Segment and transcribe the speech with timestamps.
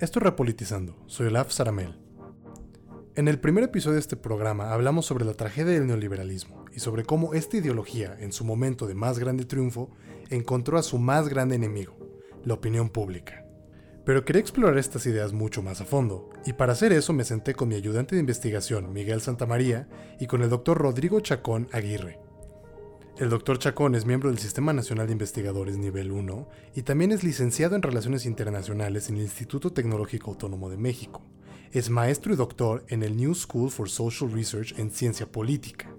[0.00, 1.94] Esto es Repolitizando, soy Olaf Saramel.
[3.16, 7.04] En el primer episodio de este programa hablamos sobre la tragedia del neoliberalismo y sobre
[7.04, 9.90] cómo esta ideología, en su momento de más grande triunfo,
[10.30, 11.98] encontró a su más grande enemigo,
[12.46, 13.44] la opinión pública.
[14.06, 17.52] Pero quería explorar estas ideas mucho más a fondo, y para hacer eso me senté
[17.54, 19.86] con mi ayudante de investigación, Miguel Santamaría,
[20.18, 22.18] y con el doctor Rodrigo Chacón Aguirre,
[23.20, 27.22] el doctor Chacón es miembro del Sistema Nacional de Investigadores Nivel 1 y también es
[27.22, 31.20] licenciado en Relaciones Internacionales en el Instituto Tecnológico Autónomo de México.
[31.70, 35.94] Es maestro y doctor en el New School for Social Research en Ciencia Política.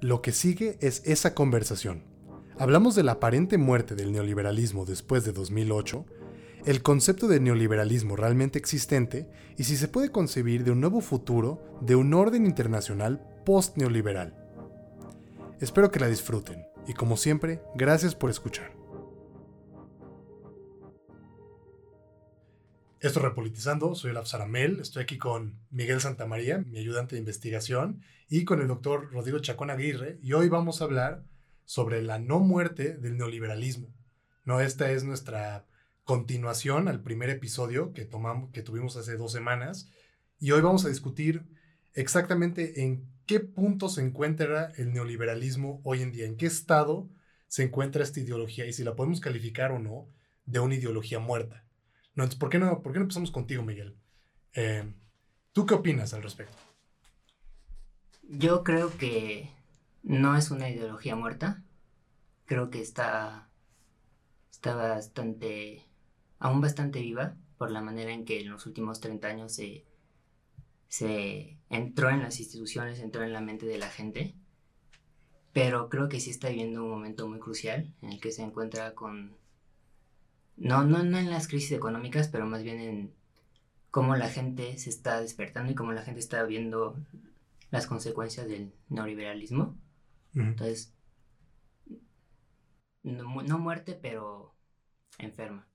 [0.00, 2.02] Lo que sigue es esa conversación.
[2.58, 6.06] Hablamos de la aparente muerte del neoliberalismo después de 2008,
[6.64, 11.62] el concepto de neoliberalismo realmente existente y si se puede concebir de un nuevo futuro
[11.82, 14.39] de un orden internacional post-neoliberal
[15.60, 16.64] Espero que la disfruten.
[16.86, 18.72] Y como siempre, gracias por escuchar.
[22.98, 28.02] Esto es Repolitizando, soy el Saramel, estoy aquí con Miguel Santamaría, mi ayudante de investigación,
[28.28, 31.24] y con el doctor Rodrigo Chacón Aguirre, y hoy vamos a hablar
[31.66, 33.94] sobre la no muerte del neoliberalismo.
[34.44, 35.66] No, esta es nuestra
[36.04, 39.90] continuación al primer episodio que, tomamos, que tuvimos hace dos semanas,
[40.38, 41.44] y hoy vamos a discutir
[41.94, 47.08] exactamente en qué punto se encuentra el neoliberalismo hoy en día, en qué estado
[47.46, 50.08] se encuentra esta ideología y si la podemos calificar o no
[50.46, 51.64] de una ideología muerta.
[52.16, 53.96] No, entonces, ¿por qué no, por qué no empezamos contigo, Miguel?
[54.52, 54.92] Eh,
[55.52, 56.56] ¿Tú qué opinas al respecto?
[58.24, 59.48] Yo creo que
[60.02, 61.62] no es una ideología muerta.
[62.46, 63.48] Creo que está,
[64.50, 65.84] está bastante,
[66.40, 69.84] aún bastante viva por la manera en que en los últimos 30 años se
[70.90, 74.34] se entró en las instituciones, entró en la mente de la gente,
[75.52, 78.92] pero creo que sí está viviendo un momento muy crucial en el que se encuentra
[78.96, 79.36] con,
[80.56, 83.14] no, no, no en las crisis económicas, pero más bien en
[83.92, 86.96] cómo la gente se está despertando y cómo la gente está viendo
[87.70, 89.78] las consecuencias del neoliberalismo.
[90.34, 90.92] Entonces,
[93.04, 94.56] no, no, muerte, pero
[95.18, 95.68] enferma.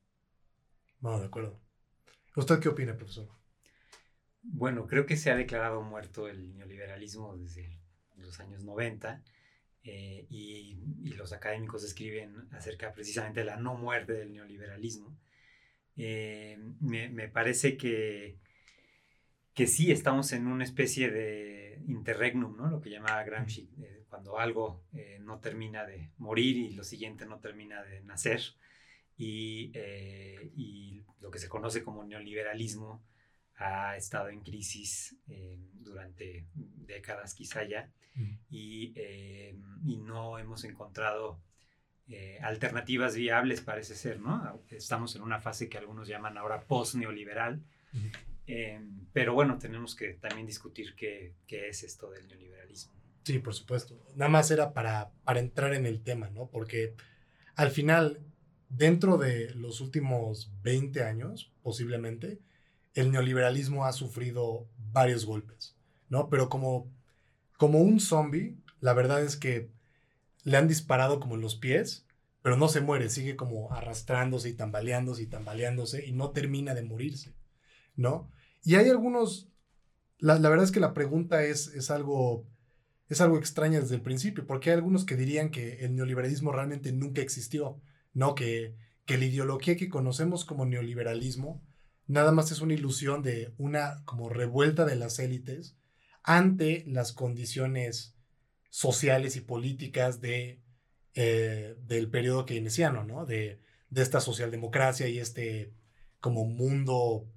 [0.99, 1.57] Bueno, de acuerdo.
[2.35, 3.29] ¿Usted qué opina, profesor?
[4.47, 7.79] Bueno, creo que se ha declarado muerto el neoliberalismo desde
[8.15, 9.23] los años 90
[9.83, 10.77] eh, y,
[11.15, 15.17] los académicos escriben acerca precisamente de la no muerte del neoliberalismo.
[15.97, 18.37] Eh, me, parece que,
[19.53, 22.69] que sí estamos en una especie de interregnum, ¿no?
[22.69, 24.83] lo que llamaba Gramsci, eh, cuando algo
[25.21, 28.41] no termina de morir y lo siguiente no termina de nacer.
[29.17, 29.71] Y,
[30.55, 33.01] y lo que se conoce como neoliberalismo
[33.57, 37.89] ha estado en crisis eh, durante décadas quizá ya
[38.51, 41.41] eh, y, no hemos encontrado
[42.07, 44.61] eh, alternativas viables parece ser, ¿no?
[44.69, 47.61] Estamos en una fase que algunos llaman ahora post-neoliberal,
[49.11, 52.93] pero bueno, tenemos que también discutir qué, qué, es esto del neoliberalismo.
[53.23, 53.99] Sí, por supuesto.
[54.15, 56.47] Nada más era para, para entrar en el tema, ¿no?
[56.47, 56.93] Porque
[57.55, 58.21] al final,
[58.69, 62.39] dentro de los últimos 20 años, posiblemente,
[62.95, 65.75] el neoliberalismo ha sufrido varios golpes,
[66.09, 66.29] ¿no?
[66.29, 66.91] Pero como,
[67.57, 69.69] como un zombie, la verdad es que
[70.43, 72.07] le han disparado como en los pies,
[72.41, 76.83] pero no se muere, sigue como arrastrándose y tambaleándose y tambaleándose y no termina de
[76.83, 77.35] morirse,
[77.95, 78.31] ¿no?
[78.63, 79.49] Y hay algunos,
[80.19, 82.47] la, verdad es que la pregunta es, es, algo,
[83.09, 86.91] es algo extraña desde el principio, porque hay algunos que dirían que el neoliberalismo realmente
[86.93, 87.81] nunca existió,
[88.13, 88.35] ¿no?
[88.35, 91.61] Que, que la ideología que conocemos como neoliberalismo
[92.07, 95.77] nada más es una ilusión de una como revuelta de las élites
[96.23, 98.15] ante las condiciones
[98.69, 100.61] sociales y políticas de,
[101.13, 103.25] eh, del periodo keynesiano, ¿no?
[103.25, 105.73] De, de esta socialdemocracia y este
[106.19, 107.27] como mundo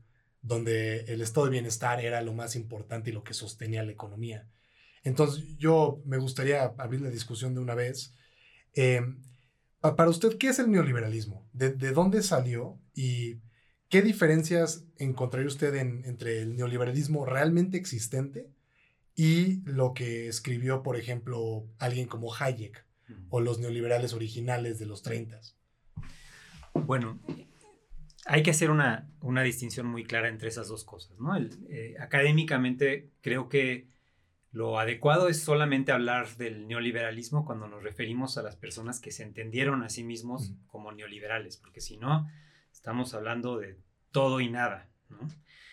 [0.40, 4.48] donde el estado de bienestar era lo más importante y lo que sostenía la economía.
[5.04, 8.14] Entonces, yo me gustaría abrir la discusión de una vez.
[8.72, 9.22] Em,
[9.80, 11.48] para usted, ¿qué es el neoliberalismo?
[11.52, 12.80] ¿De, de dónde salió?
[12.94, 13.40] Y
[13.88, 18.50] ¿Qué diferencias encontraría usted entre el neoliberalismo realmente existente
[19.14, 22.84] y lo que escribió, por ejemplo, alguien como Hayek
[23.30, 25.40] o los neoliberales originales de los 30?
[26.74, 27.18] Bueno,
[28.26, 31.18] hay que hacer una, una, distinción muy clara entre esas dos cosas.
[31.18, 31.34] ¿no?
[31.70, 33.88] Eh, académicamente creo que
[34.50, 39.22] lo adecuado es solamente hablar del neoliberalismo cuando nos referimos a las personas que se
[39.22, 42.28] entendieron a sí mismos como neoliberales, porque si no
[42.78, 43.76] Estamos hablando de
[44.12, 44.88] todo y nada,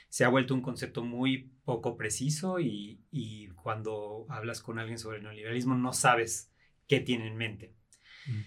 [0.10, 3.00] Se ha vuelto un concepto muy poco preciso y,
[3.62, 6.52] cuando hablas con alguien sobre el neoliberalismo no sabes
[6.88, 7.76] qué tiene en mente.
[8.26, 8.42] Mm.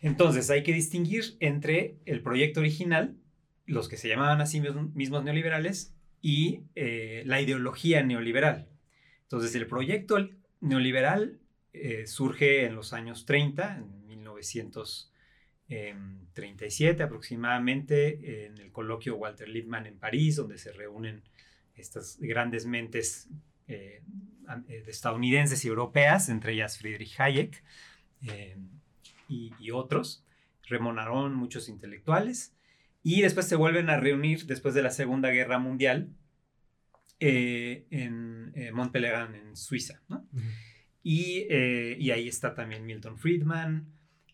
[0.00, 3.16] Entonces hay que distinguir entre el proyecto original
[3.66, 8.68] los que se llamaban a sí mismos neoliberales y eh, la ideología neoliberal.
[9.22, 10.28] Entonces, el proyecto
[10.60, 11.38] neoliberal
[11.72, 14.02] eh, surge en los años 30, en
[15.72, 21.22] 1937 aproximadamente, en el coloquio Walter Lippmann en París, donde se reúnen
[21.74, 23.28] estas grandes mentes
[23.68, 24.02] eh,
[24.86, 27.62] estadounidenses y europeas, entre ellas Friedrich Hayek
[29.28, 30.24] y, y, otros,
[30.68, 32.54] Remonaron muchos intelectuales,
[33.02, 36.14] y después se vuelven a reunir después de la Segunda Guerra Mundial
[37.24, 40.02] eh, en eh, Montpellier, en Suiza.
[40.08, 40.26] ¿no?
[41.04, 43.86] y, eh, y, ahí está también Milton Friedman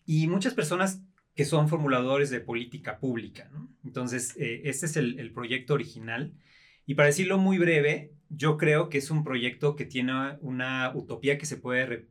[0.07, 1.03] y muchas personas
[1.39, 3.49] que son formuladores de política pública.
[3.53, 3.73] ¿no?
[3.85, 6.33] Entonces, este es el, el, proyecto original.
[6.85, 11.37] Y para decirlo muy breve, yo creo que es un proyecto que tiene una utopía
[11.37, 12.09] que se puede,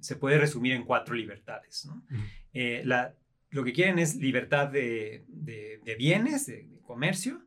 [0.00, 1.86] se puede resumir en cuatro libertades.
[1.86, 2.02] ¿no?
[2.52, 3.14] la,
[3.50, 5.24] lo que quieren es libertad de,
[5.96, 7.46] bienes, de, comercio,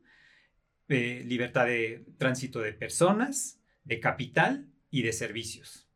[0.88, 5.89] libertad de tránsito de personas, de capital y de servicios.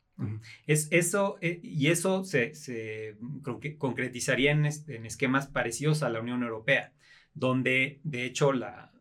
[0.66, 2.52] Es eso, eh, y eso se,
[3.78, 6.93] concretizaría en, esquemas parecidos a la Unión Europea,
[7.34, 8.93] donde de hecho la,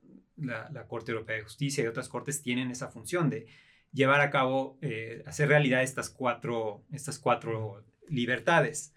[0.88, 3.48] Corte Europea de Justicia y otras cortes tienen esa función de
[3.92, 8.94] llevar a cabo, eh, hacer realidad estas cuatro, estas cuatro libertades.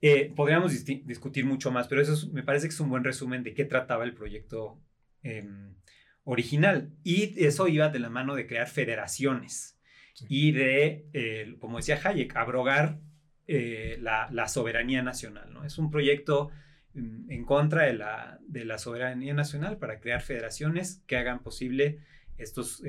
[0.00, 3.54] Eh, podríamos discutir mucho más, pero eso me parece que es un buen resumen de
[3.54, 4.82] qué trataba el proyecto
[5.22, 5.76] em,
[6.24, 6.92] original.
[7.04, 9.73] Y eso iba de la mano de crear federaciones
[10.28, 13.00] y de, eh, como decía Hayek, abrogar
[13.46, 15.52] eh, la, soberanía nacional.
[15.52, 15.64] ¿no?
[15.64, 16.50] Es un proyecto
[16.94, 21.98] mm, en contra de la, de la soberanía nacional para crear federaciones que hagan posible
[22.36, 22.82] estos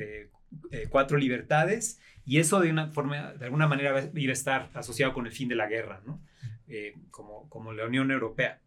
[0.89, 5.27] cuatro libertades y eso de una forma, de alguna manera iba a estar asociado con
[5.27, 6.21] el fin de la guerra, ¿no?
[6.67, 8.59] Eh, como, como la Unión Europea.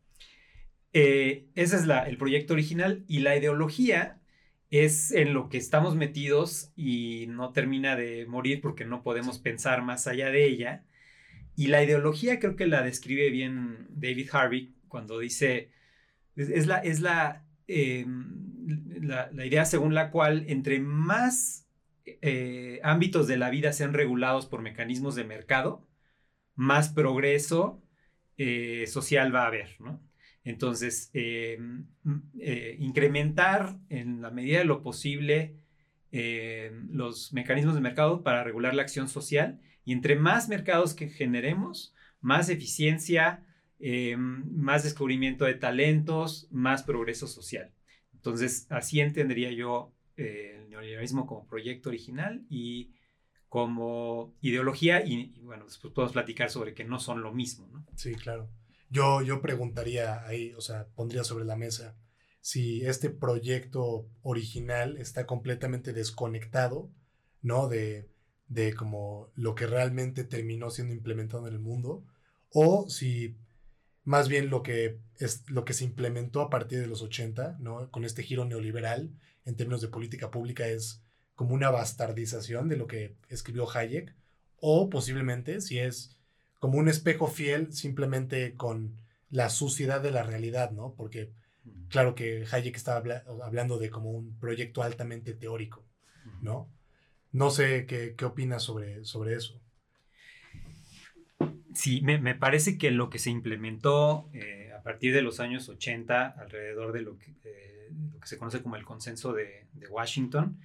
[0.93, 4.18] Eh, ese es la, el proyecto original y la ideología
[4.71, 9.83] es en lo que estamos metidos y no termina de morir porque no podemos pensar
[9.83, 10.85] más allá de ella.
[11.57, 15.71] Y la ideología creo que la describe bien David Harvey cuando dice,
[16.37, 18.67] es, la, es la, em,
[19.03, 21.67] la, la, idea según la cual entre más
[22.23, 25.87] eh, ámbitos de la vida sean regulados por mecanismos de mercado,
[26.55, 27.83] más progreso
[28.37, 30.01] eh, social va a haber, ¿no?
[30.49, 31.59] Entonces, eh,
[32.41, 35.57] eh, incrementar en la medida de lo posible
[36.11, 41.95] los mecanismos de mercado para regular la acción social y entre más mercados que generemos,
[42.23, 43.45] más eficiencia,
[44.17, 47.75] más descubrimiento de talentos, más progreso social.
[48.15, 52.95] Entonces, así entendería yo el neoliberalismo como proyecto original y
[53.51, 57.85] como ideología y, bueno, después podemos platicar sobre que no son lo mismo, ¿no?
[57.97, 58.49] Sí, claro.
[58.91, 61.97] Yo, yo preguntaría ahí, o sea, pondría sobre la mesa
[62.41, 66.91] si este proyecto original está completamente desconectado,
[67.43, 67.69] ¿no?
[67.69, 68.09] De,
[68.49, 72.05] de como lo que realmente terminó siendo implementado en el mundo,
[72.51, 73.37] o si
[74.05, 77.91] más bien lo que, es, lo que se implementó a partir de los 80, ¿no?
[77.91, 79.13] Con este giro neoliberal
[79.45, 81.03] en términos de política pública es
[81.35, 84.15] como una bastardización de lo que escribió Hayek,
[84.57, 86.18] o posiblemente si es
[86.59, 88.97] como un espejo fiel simplemente con
[89.31, 90.95] la suciedad de la realidad, ¿no?
[90.97, 91.31] Porque
[91.89, 93.03] claro que Hayek estaba
[93.43, 95.85] hablando de como un proyecto altamente teórico,
[96.43, 96.69] ¿no?
[97.33, 99.61] No sé qué, qué opinas sobre, sobre eso.
[101.75, 106.27] Sí, me, parece que lo que se implementó eh, a partir de los años 80,
[106.27, 110.59] alrededor de lo que, eh, lo que se conoce como el consenso de, de Washington,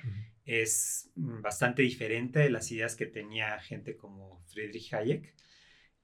[0.45, 5.35] es mm, bastante diferente de las ideas que tenía gente como Friedrich Hayek.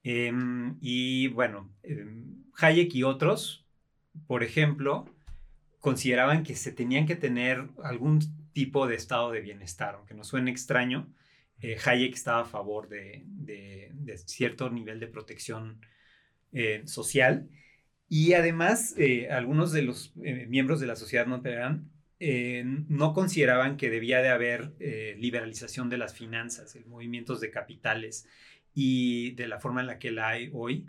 [0.03, 3.65] Em, y bueno, em, Hayek y otros,
[4.27, 5.06] por ejemplo,
[5.79, 8.20] consideraban que se tenían que tener algún
[8.53, 11.08] tipo de estado de bienestar, aunque no suene extraño.
[11.62, 13.25] Eh, Hayek estaba a favor de,
[14.25, 15.79] cierto nivel de protección
[16.51, 17.48] eh, social
[18.08, 23.77] y además eh, algunos de los miembros de la sociedad no eran eh, no consideraban
[23.77, 24.74] que debía de haber
[25.18, 28.27] liberalización de las finanzas, de movimientos de capitales
[28.73, 30.85] y de la forma en la que la hay hoy,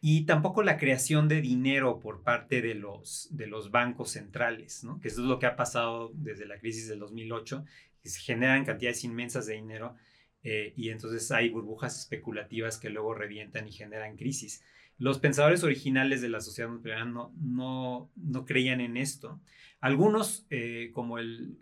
[0.00, 5.00] y tampoco la creación de dinero por parte de los, de los bancos centrales, ¿no?
[5.00, 7.64] que eso es lo que ha pasado desde la crisis del 2008,
[8.02, 9.96] que se generan cantidades inmensas de dinero
[10.44, 14.62] eh, y entonces hay burbujas especulativas que luego revientan y generan crisis.
[14.98, 19.40] Los pensadores originales de la sociedad nuclear no, no, no creían en esto.
[19.80, 21.58] Algunos, eh, como el...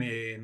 [0.00, 0.42] Eh,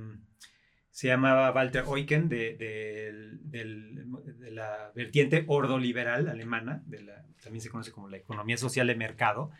[1.00, 7.90] se llamaba Walter Eucken, de, de, la vertiente ordoliberal alemana, de la, también se conoce
[7.90, 9.50] como la economía social de mercado.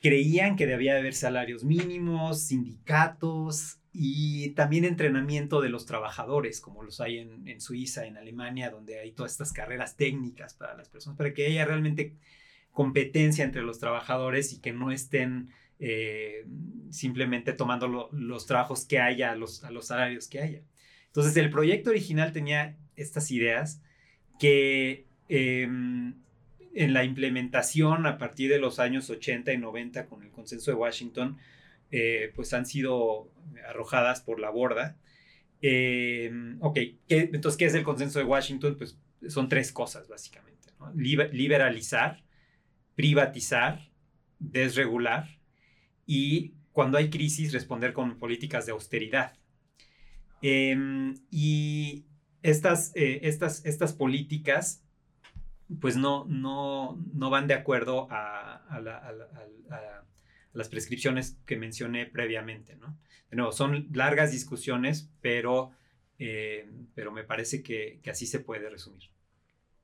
[0.00, 7.02] creían que debía haber salarios mínimos, sindicatos y también entrenamiento de los trabajadores, como los
[7.02, 11.34] hay en, Suiza, en Alemania, donde hay todas estas carreras técnicas para las personas, para
[11.34, 12.14] que haya realmente
[12.72, 16.44] competencia entre los trabajadores y que no estén eh,
[16.90, 20.62] simplemente tomando los trabajos que haya, los, a los salarios que haya.
[21.06, 23.80] Entonces el proyecto original tenía estas ideas
[24.38, 26.14] que em,
[26.74, 30.76] en la implementación a partir de los años 80 y 90 con el consenso de
[30.76, 31.38] Washington,
[31.90, 33.30] eh, pues han sido
[33.68, 34.96] arrojadas por la borda.
[35.60, 38.76] Em, ok, entonces, ¿qué es el consenso de Washington?
[38.76, 40.48] Pues son tres cosas, básicamente.
[40.94, 42.22] liberalizar,
[42.94, 43.90] privatizar,
[44.38, 45.37] desregular
[46.08, 49.34] y cuando hay crisis responder con políticas de austeridad.
[50.42, 52.06] Em, y
[52.42, 54.82] estas, eh, estas, estas políticas
[55.80, 58.64] pues no, no, no van de acuerdo a,
[60.54, 62.98] las prescripciones que mencioné previamente, ¿no?
[63.30, 65.70] De nuevo, son largas discusiones, pero,
[66.18, 69.10] eh, pero me parece que, así se puede resumir.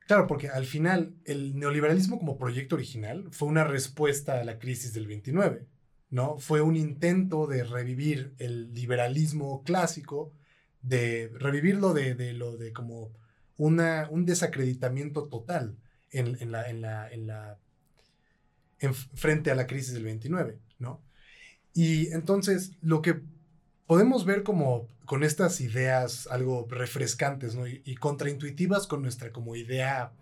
[0.06, 4.94] Claro, porque al final el neoliberalismo como proyecto original fue una respuesta a la crisis
[4.94, 5.66] del 29,
[6.14, 6.38] ¿no?
[6.38, 10.32] Fue un intento de revivir el liberalismo clásico,
[10.80, 13.10] de revivirlo de, de lo de como
[13.56, 15.76] una, un desacreditamiento total
[16.12, 17.58] en, la, en la, en la
[19.14, 21.02] frente a la crisis del 29, ¿no?
[21.72, 23.20] Y entonces lo que
[23.88, 27.66] podemos ver como con estas ideas algo refrescantes ¿no?
[27.66, 30.12] y, contraintuitivas con nuestra como idea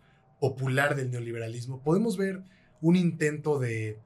[0.41, 2.43] popular del neoliberalismo, podemos ver
[2.81, 3.99] un intento de,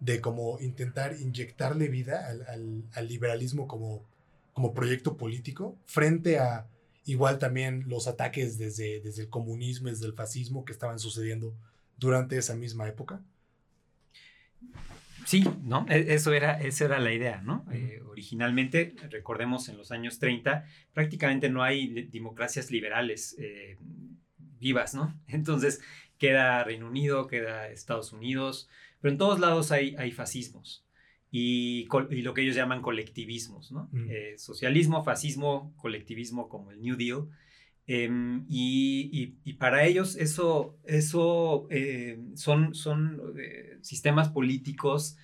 [0.00, 4.04] de como intentar inyectarle vida al, al, liberalismo como,
[4.52, 6.66] como proyecto político frente a
[7.06, 11.54] Igual también los ataques desde, desde el comunismo, desde el fascismo que estaban sucediendo
[11.96, 13.22] durante esa misma época.
[15.24, 15.86] Sí, ¿no?
[15.88, 17.64] E, eso era, esa era la idea, ¿no?
[17.70, 23.78] Eh, originalmente, recordemos, en los años 30, prácticamente no hay democracias liberales eh,
[24.58, 25.16] vivas, ¿no?
[25.28, 25.80] Entonces,
[26.18, 28.68] queda Reino Unido, queda Estados Unidos,
[29.06, 30.84] pero en todos lados hay, hay fascismos
[31.30, 31.86] y,
[32.24, 33.88] lo que ellos llaman colectivismos, ¿no?
[34.10, 37.28] Eh, socialismo, fascismo, colectivismo como el New Deal.
[37.86, 45.16] Em, y, y, para ellos eso, eso eh, son, son eh, sistemas políticos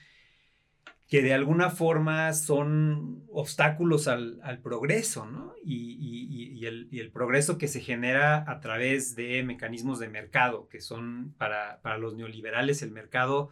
[1.08, 5.54] que de alguna forma son obstáculos al, al progreso, ¿no?
[5.64, 10.80] Y, el, y, el, progreso que se genera a través de mecanismos de mercado, que
[10.80, 13.50] son para, para los neoliberales el mercado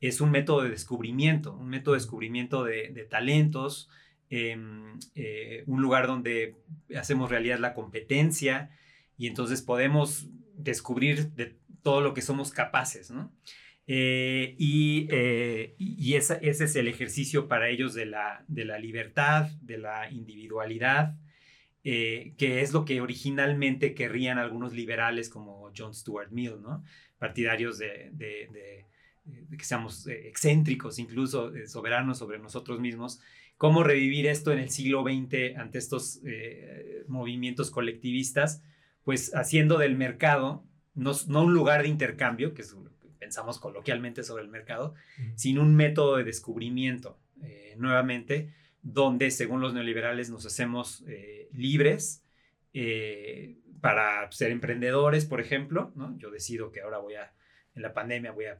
[0.00, 3.88] es un método de descubrimiento, un método de descubrimiento de, talentos,
[4.28, 6.56] em, eh, un lugar donde
[6.96, 8.70] hacemos realidad la competencia
[9.16, 13.32] y entonces podemos descubrir de todo lo que somos capaces, ¿no?
[13.88, 19.78] Eh, eh, y, ese es el ejercicio para ellos de la, de la libertad, de
[19.78, 21.16] la individualidad,
[21.84, 26.82] que es lo que originalmente querrían algunos liberales como John Stuart Mill, ¿no?
[27.18, 28.86] partidarios de de
[29.56, 33.20] que seamos eh, excéntricos, incluso eh, soberanos sobre nosotros mismos,
[33.56, 38.62] cómo revivir esto en el siglo XX ante estos eh, movimientos colectivistas,
[39.04, 40.64] pues haciendo del mercado
[40.94, 44.94] no, un lugar de intercambio, que es lo que pensamos coloquialmente sobre el mercado,
[45.34, 47.18] sino un método de descubrimiento,
[47.76, 51.04] nuevamente, donde según los neoliberales nos hacemos
[51.52, 52.24] libres
[53.82, 56.16] para ser emprendedores, por ejemplo, ¿no?
[56.18, 57.32] Yo decido que ahora voy a
[57.76, 58.58] en la pandemia voy a,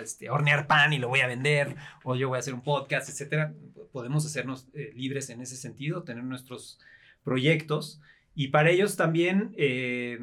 [0.00, 1.74] este, hornear pan y lo voy a vender,
[2.04, 3.54] o yo voy a hacer un podcast, etcétera.
[3.92, 6.78] Podemos hacernos eh, libres en ese sentido, tener nuestros
[7.22, 8.00] proyectos
[8.34, 10.18] y para ellos también eh,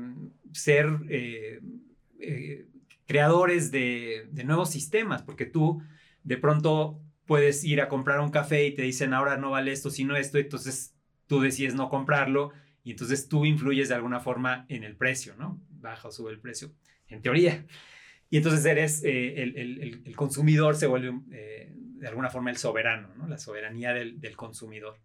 [0.52, 1.62] ser eh,
[3.08, 5.82] creadores de, de, nuevos sistemas, porque tú
[6.24, 9.90] de pronto puedes ir a comprar un café y te dicen ahora no vale esto,
[9.90, 10.94] sino esto, entonces
[11.28, 12.52] tú decides no comprarlo
[12.84, 15.60] y entonces tú influyes de alguna forma en el precio, ¿no?
[15.70, 16.72] Baja o sube el precio
[17.14, 17.66] en teoría.
[18.34, 23.28] Y entonces eres, eh, el, consumidor se vuelve eh, de alguna forma el soberano, ¿no?
[23.28, 25.00] la soberanía del, consumidor.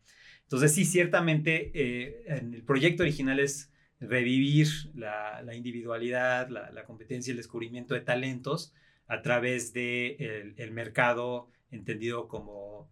[0.44, 7.32] Entonces sí, ciertamente eh, en el proyecto original es revivir la, individualidad, la, competencia y
[7.32, 8.72] el descubrimiento de talentos
[9.08, 12.90] a través del de el mercado entendido como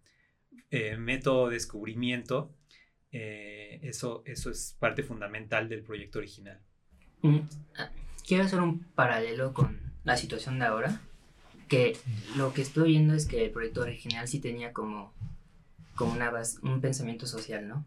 [0.98, 2.54] método de descubrimiento.
[3.10, 6.60] eso, eso es parte fundamental del proyecto original.
[7.22, 7.38] Mm,
[8.26, 11.00] quiero hacer un paralelo con la situación de ahora,
[11.68, 11.96] que
[12.36, 15.12] lo que estoy viendo es que el proyecto original sí tenía como,
[15.94, 17.84] como una base, un pensamiento social, ¿no?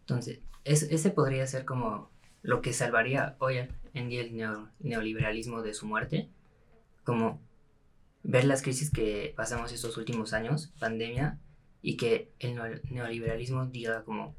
[0.00, 2.10] Entonces, ese podría ser como
[2.42, 4.36] lo que salvaría hoy en día el
[4.80, 6.28] neoliberalismo de su muerte,
[7.04, 7.40] como
[8.22, 11.38] ver las crisis que pasamos estos últimos años, pandemia,
[11.82, 12.54] y que el
[12.90, 14.34] neoliberalismo diga como,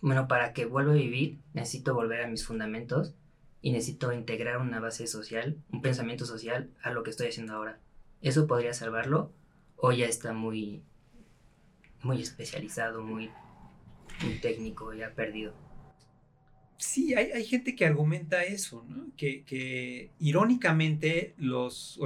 [0.00, 3.14] bueno, para que vuelva a vivir necesito volver a mis fundamentos
[3.62, 7.80] y necesito integrar una base social, un pensamiento social a lo que estoy haciendo ahora.
[8.20, 9.32] ¿Eso podría salvarlo?
[9.76, 10.82] ¿O ya está muy,
[12.02, 13.30] muy especializado, muy,
[14.22, 15.54] muy técnico, ya perdido?
[16.76, 19.06] Sí, hay, gente que argumenta eso, ¿no?
[19.16, 21.98] que, irónicamente los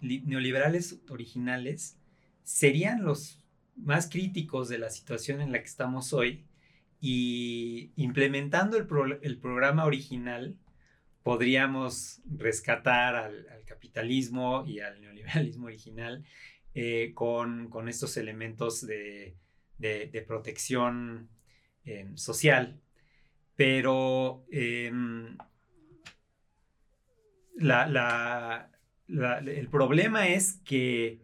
[0.00, 1.96] neoliberales originales
[2.42, 3.38] serían los
[3.76, 6.44] más críticos de la situación en la que estamos hoy
[7.00, 10.56] y implementando el, programa original
[11.24, 16.22] podríamos rescatar al, capitalismo y al neoliberalismo original
[16.74, 19.34] eh, con, estos elementos de,
[20.28, 21.28] protección
[21.84, 22.80] eh, social.
[23.56, 25.38] Pero em,
[29.46, 31.22] el problema es que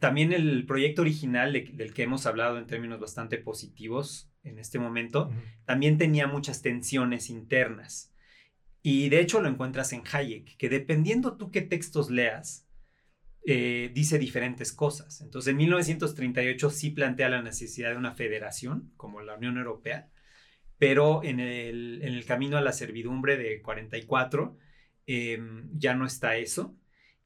[0.00, 5.30] también el proyecto original del que hemos hablado en términos bastante positivos en este momento,
[5.64, 8.11] también tenía muchas tensiones internas.
[8.82, 12.68] Y de hecho lo encuentras en Hayek, que dependiendo tú qué textos leas,
[13.44, 15.20] eh, dice diferentes cosas.
[15.20, 20.10] Entonces, en 1938 sí plantea la necesidad de una federación, como la Unión Europea,
[20.78, 24.56] pero en el, camino a la servidumbre de 44
[25.06, 26.76] em, ya no está eso.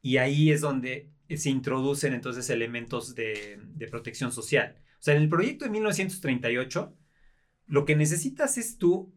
[0.03, 3.59] Y ahí es donde se introducen entonces elementos de,
[3.91, 4.77] protección social.
[4.99, 6.97] O sea, en el proyecto de 1938,
[7.67, 9.15] lo que necesitas es tú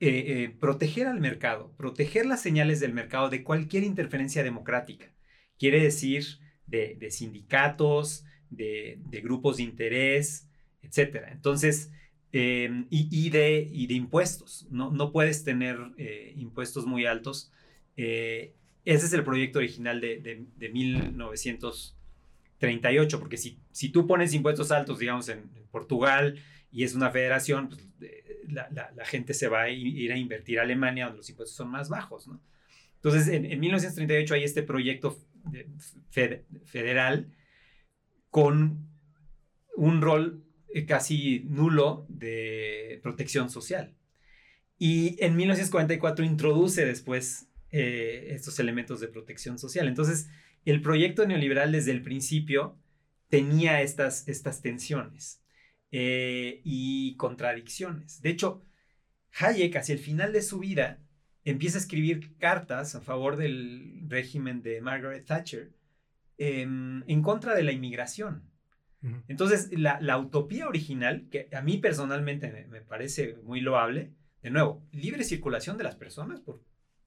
[0.00, 5.12] eh, eh, proteger al mercado, proteger las señales del mercado de cualquier interferencia democrática.
[5.58, 10.48] Quiere decir de, sindicatos, de, grupos de interés,
[10.82, 11.28] etc.
[11.30, 11.90] Entonces,
[12.32, 14.66] em, y, de, impuestos.
[14.70, 17.52] No, no puedes tener eh, impuestos muy altos
[18.86, 25.28] ese es el proyecto original de, 1938, porque si, si, tú pones impuestos altos, digamos,
[25.28, 26.38] en, Portugal
[26.70, 27.82] y es una federación, pues,
[28.48, 31.88] la, gente se va a ir a invertir a Alemania, donde los impuestos son más
[31.88, 32.40] bajos, ¿no?
[32.96, 35.18] Entonces, en, 1938 hay este proyecto
[36.64, 37.32] federal
[38.30, 38.88] con
[39.76, 43.94] un rol eh, casi nulo de protección social.
[44.78, 49.86] Y en 1944 introduce después eh, estos elementos de protección social.
[49.86, 50.28] Entonces,
[50.64, 52.76] el proyecto neoliberal desde el principio
[53.28, 55.40] tenía estas, estas tensiones
[55.98, 58.20] eh, y contradicciones.
[58.20, 58.62] De hecho,
[59.40, 61.00] Hayek hacia el final de su vida
[61.42, 65.72] empieza a escribir cartas a favor del régimen de Margaret Thatcher
[66.36, 68.50] em, en contra de la inmigración.
[69.26, 74.84] Entonces, la, utopía original, que a mí personalmente me, me, parece muy loable, de nuevo,
[74.92, 76.62] libre circulación de las personas por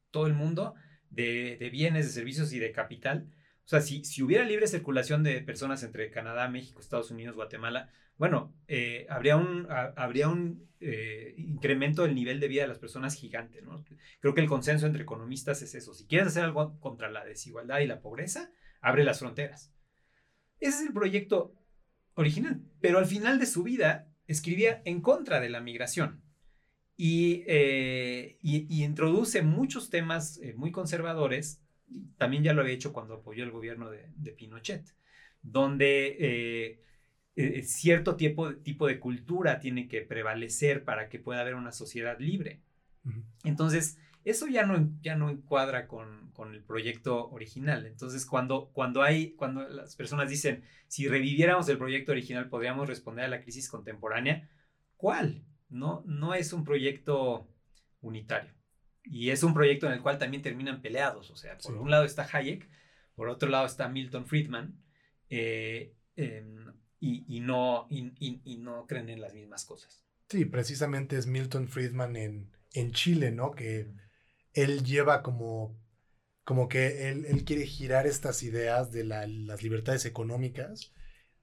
[0.10, 0.74] todo el mundo
[1.12, 3.28] de, bienes, de servicios y de capital.
[3.70, 7.92] O sea, si, si, hubiera libre circulación de personas entre Canadá, México, Estados Unidos, Guatemala,
[8.18, 13.14] bueno, eh, habría un, habría un eh, incremento del nivel de vida de las personas
[13.14, 13.86] gigante, ¿no?
[14.22, 15.94] Creo que el consenso entre economistas es eso.
[15.94, 18.52] Si quieres hacer algo contra la desigualdad y la pobreza,
[18.82, 19.72] abre las fronteras.
[20.60, 21.54] Ese es el proyecto
[22.16, 22.64] original.
[22.82, 26.24] Pero al final de su vida escribía en contra de la migración.
[26.98, 31.62] Eh, y, introduce muchos temas eh, muy conservadores,
[32.18, 34.96] también ya lo había hecho cuando apoyó el gobierno de, Pinochet,
[35.42, 36.80] donde
[37.36, 42.20] eh, cierto tipo, tipo de cultura tiene que prevalecer para que pueda haber una sociedad
[42.20, 42.62] libre.
[43.44, 47.86] Entonces, eso ya no, ya no encuadra con, con, el proyecto original.
[47.86, 53.26] Entonces, cuando, cuando, hay, cuando las personas dicen, si reviviéramos el proyecto original, podríamos responder
[53.26, 54.48] a la crisis contemporánea,
[54.98, 55.44] ¿cuál?
[55.70, 57.48] no, no es un proyecto
[58.02, 58.52] unitario.
[59.10, 61.32] Y es un proyecto en el cual también terminan peleados.
[61.32, 62.70] O sea, por un lado está Hayek,
[63.16, 64.82] por otro lado está Milton Friedman,
[65.30, 70.06] eh, em, y, no, y, no creen en las mismas cosas.
[70.28, 73.52] Sí, precisamente es Milton Friedman en, en Chile, ¿no?
[73.52, 73.92] Que
[74.54, 75.80] él lleva como,
[76.44, 80.94] como que él, él quiere girar estas ideas de las libertades económicas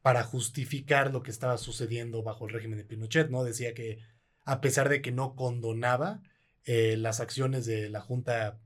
[0.02, 3.42] para justificar lo que estaba sucediendo bajo el régimen de Pinochet, ¿no?
[3.42, 3.98] Decía que
[4.44, 6.22] a pesar de que no condonaba
[6.66, 8.60] eh, las acciones de la Junta,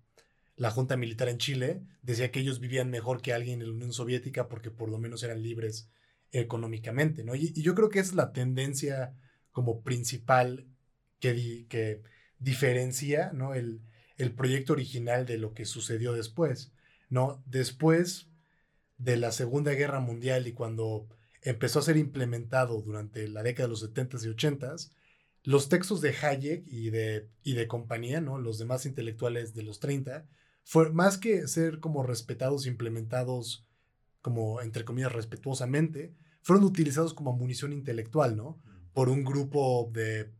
[0.56, 3.92] la Junta Militar en Chile, decía que ellos vivían mejor que alguien en la Unión
[3.92, 5.90] Soviética porque por lo menos eran libres
[6.32, 7.34] económicamente, ¿no?
[7.34, 9.14] Y, yo creo que es la tendencia
[9.52, 10.66] como principal
[11.18, 12.02] que, que
[12.38, 13.54] diferencia, ¿no?
[13.54, 13.82] El,
[14.16, 16.72] el proyecto original de lo que sucedió después,
[17.10, 17.42] ¿no?
[17.46, 18.28] Después
[18.98, 21.06] de la Segunda Guerra Mundial y cuando
[21.42, 24.90] empezó a ser implementado durante la década de los 70s y 80s,
[25.42, 28.38] los textos de Hayek y de, y de compañía, ¿no?
[28.38, 30.26] los demás intelectuales de los 30,
[30.64, 33.66] fue, más que ser como respetados, implementados
[34.20, 38.60] como, entre comillas, respetuosamente, fueron utilizados como munición intelectual, ¿no?
[38.92, 40.30] Por un grupo de,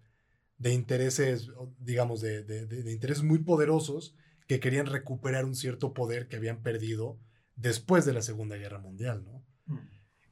[0.59, 4.15] de intereses, digamos, de, de, de, intereses muy poderosos
[4.47, 7.19] que querían recuperar un cierto poder que habían perdido
[7.57, 9.45] después de la Segunda Guerra Mundial, ¿no?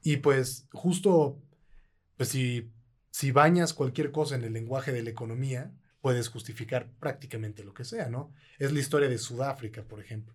[0.02, 1.40] Y pues justo,
[2.16, 2.70] pues si,
[3.10, 7.84] si bañas cualquier cosa en el lenguaje de la economía, puedes justificar prácticamente lo que
[7.84, 8.32] sea, ¿no?
[8.58, 10.34] Es la historia de Sudáfrica, por ejemplo,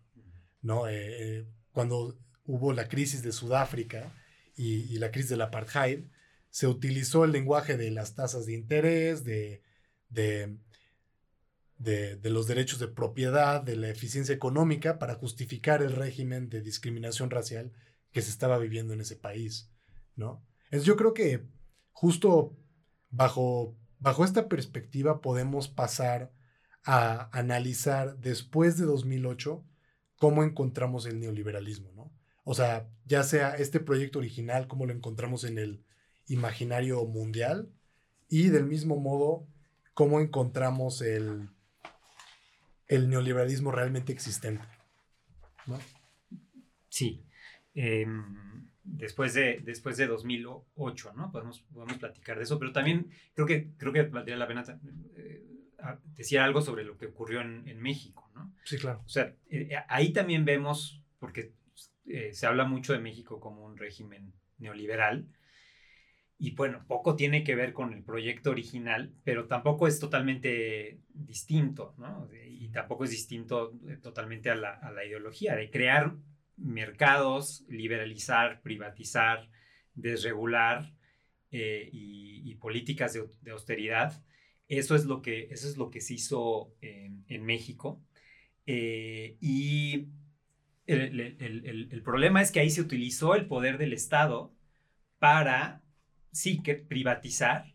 [0.61, 0.87] ¿no?
[0.87, 4.13] Eh, eh, cuando hubo la crisis de Sudáfrica
[4.55, 6.05] y, la crisis del apartheid,
[6.49, 9.63] se utilizó el lenguaje de las tasas de interés, de,
[10.09, 10.57] de,
[11.77, 17.31] de, los derechos de propiedad, de la eficiencia económica para justificar el régimen de discriminación
[17.31, 17.71] racial
[18.11, 19.71] que se estaba viviendo en ese país,
[20.15, 20.45] ¿no?
[20.65, 21.43] Entonces yo creo que
[21.91, 22.55] justo
[23.13, 26.31] bajo, bajo esta perspectiva podemos pasar
[26.83, 29.63] a analizar después de 2008
[30.17, 32.11] cómo encontramos el neoliberalismo, ¿no?
[32.43, 35.85] O sea, ya sea este proyecto original, cómo lo encontramos en el
[36.27, 37.69] imaginario mundial,
[38.27, 39.47] y del mismo modo,
[39.93, 41.49] cómo encontramos el,
[42.87, 44.65] el neoliberalismo realmente existente.
[45.67, 45.79] ¿no?
[46.89, 47.23] Sí.
[47.75, 48.52] Em,
[48.83, 51.31] después, de, después de 2008, ¿no?
[51.31, 54.63] Podemos, podemos platicar de eso, pero también creo que, creo que valdría la pena
[55.15, 55.43] eh,
[56.15, 58.53] decir algo sobre lo que ocurrió en, en, México, ¿no?
[58.63, 59.01] Sí, claro.
[59.05, 61.53] O sea, eh, ahí también vemos, porque
[62.05, 65.27] eh, se habla mucho de México como un régimen neoliberal,
[66.37, 71.95] y bueno, poco tiene que ver con el proyecto original, pero tampoco es totalmente distinto,
[71.97, 72.27] ¿no?
[72.45, 76.17] Y tampoco es distinto totalmente a la, a la ideología de crear
[76.63, 79.49] mercados, liberalizar, privatizar,
[79.93, 80.93] desregular
[81.51, 84.23] eh, y, políticas de, austeridad.
[84.67, 88.01] Eso es lo que, eso es lo que se hizo en, México.
[88.65, 90.07] Eh, y
[90.87, 94.53] el, problema es que ahí se utilizó el poder del Estado
[95.19, 95.83] para,
[96.31, 97.73] sí, que privatizar,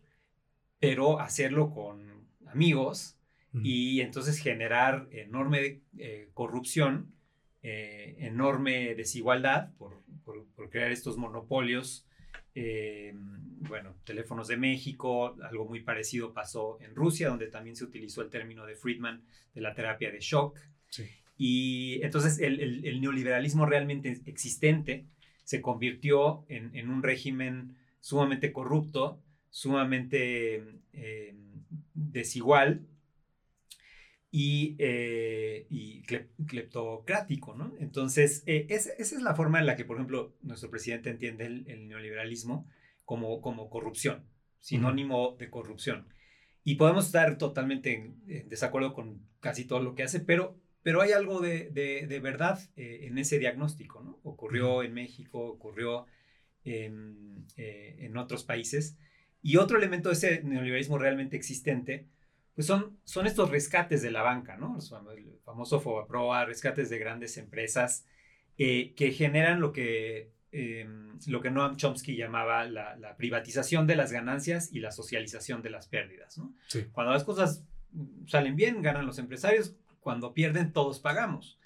[0.79, 3.17] pero hacerlo con amigos
[3.53, 7.13] y entonces generar enorme eh, corrupción
[7.61, 9.99] eh, enorme desigualdad por,
[10.69, 12.05] crear estos monopolios.
[12.53, 18.21] Eh, bueno, teléfonos de México, algo muy parecido pasó en Rusia, donde también se utilizó
[18.21, 20.59] el término de Friedman de la terapia de shock.
[21.37, 25.05] Y entonces el, neoliberalismo realmente existente
[25.43, 31.35] se convirtió en, un régimen sumamente corrupto, sumamente eh,
[31.93, 32.85] desigual,
[34.31, 37.73] y, eh, y cleptocrático, ¿no?
[37.79, 41.87] Entonces, eh, esa es la forma en la que, por ejemplo, nuestro presidente entiende el,
[41.87, 42.67] neoliberalismo
[43.05, 44.25] como, como corrupción,
[44.59, 46.07] sinónimo de corrupción.
[46.63, 51.11] Y podemos estar totalmente en, desacuerdo con casi todo lo que hace, pero, pero hay
[51.11, 54.19] algo de, de, verdad eh, en ese diagnóstico, ¿no?
[54.23, 56.05] Ocurrió en México, ocurrió
[56.63, 58.95] en, en otros países.
[59.41, 62.05] Y otro elemento de ese neoliberalismo realmente existente
[62.59, 64.77] pues son, son estos rescates de la banca, ¿no?
[65.15, 68.05] El famoso FOBAPROA, rescates de grandes empresas
[68.57, 74.11] eh, que generan lo que, em, lo que Noam Chomsky llamaba la, privatización de las
[74.11, 76.53] ganancias y la socialización de las pérdidas, ¿no?
[76.91, 77.63] Cuando las cosas
[78.27, 81.61] salen bien, ganan los empresarios, cuando pierden, todos pagamos.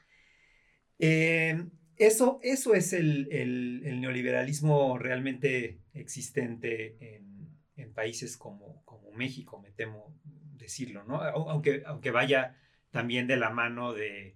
[1.00, 9.60] Em, eso, eso es el, el, neoliberalismo realmente existente en, en países como, como México,
[9.60, 10.16] me temo,
[10.63, 11.21] decirlo, ¿no?
[11.21, 12.58] Aunque, aunque vaya
[12.89, 14.36] también de la mano de,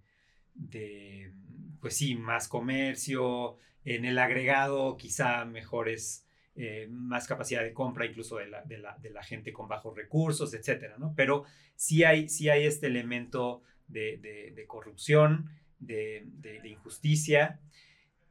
[1.79, 8.37] pues sí, más comercio, en el agregado quizá mejores, eh, más capacidad de compra incluso
[8.37, 11.13] de la, de la, gente con bajos recursos, etcétera, ¿no?
[11.15, 16.27] Pero sí hay, sí hay este elemento de, corrupción, de,
[16.65, 17.59] injusticia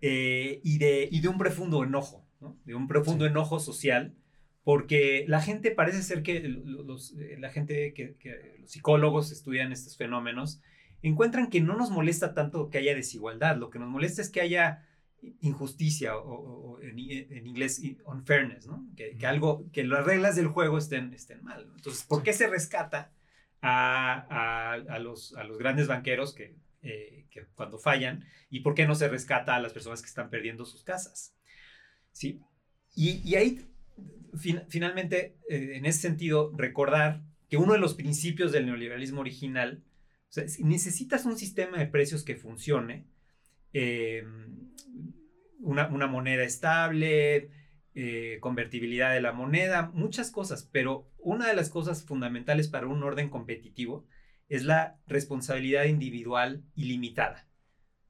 [0.01, 2.59] eh, y, de, y de un profundo enojo, ¿no?
[2.65, 4.15] De un profundo enojo social
[4.67, 8.17] porque la gente parece ser que los, eh, la gente que,
[8.59, 10.61] los psicólogos estudian estos fenómenos
[11.03, 14.41] encuentran que no nos molesta tanto que haya desigualdad, lo que nos molesta es que
[14.41, 14.85] haya
[15.41, 18.85] injusticia o, en, inglés unfairness, ¿no?
[18.97, 21.71] Que, algo, que las reglas del juego estén, estén mal.
[21.77, 23.13] Entonces, ¿por qué se rescata
[23.63, 28.85] a, a, los, a los grandes banqueros que, eh, que cuando fallan y por qué
[28.85, 31.37] no se rescata a las personas que están perdiendo sus casas?
[32.11, 32.41] ¿Sí?
[32.97, 33.76] Y, y ahí
[34.69, 39.85] finalmente, eh, en ese sentido, recordar que uno de los principios del neoliberalismo original,
[40.59, 43.07] necesitas un sistema de precios que funcione,
[43.73, 44.73] em,
[45.61, 47.51] una, moneda estable,
[47.95, 53.03] eh, convertibilidad de la moneda, muchas cosas, pero una de las cosas fundamentales para un
[53.03, 54.07] orden competitivo
[54.49, 57.49] es la responsabilidad individual ilimitada.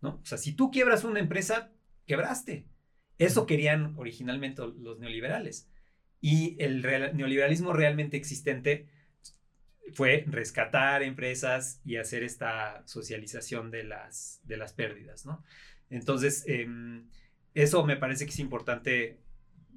[0.01, 0.21] ¿no?
[0.23, 1.73] O sea, si tú quiebras una empresa,
[2.07, 2.67] quebraste.
[3.19, 5.71] Eso querían originalmente los neoliberales.
[6.27, 8.89] Y el neoliberalismo realmente existente
[9.93, 15.45] fue rescatar empresas y hacer esta socialización de las, de las pérdidas, ¿no?
[15.89, 17.09] Entonces, em,
[17.55, 19.21] eso me parece que es importante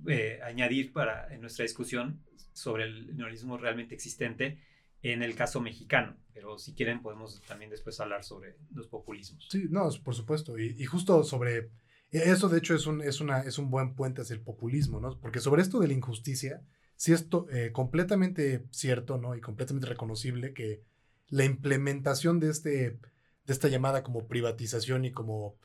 [0.07, 2.19] eh, añadir para en nuestra discusión
[2.51, 4.57] sobre el neoliberalismo realmente existente
[5.03, 9.47] en el caso mexicano, pero si quieren podemos también después hablar sobre los populismos.
[9.51, 11.69] Sí, no, por supuesto, y, justo sobre
[12.11, 15.19] eso de hecho es un, es, una, es un buen puente hacia el populismo, ¿no?
[15.19, 16.63] Porque sobre esto de la injusticia,
[16.95, 19.35] sí es eh, completamente cierto, ¿no?
[19.35, 20.83] Y completamente reconocible que
[21.27, 25.57] la implementación de, este, de esta llamada como privatización y como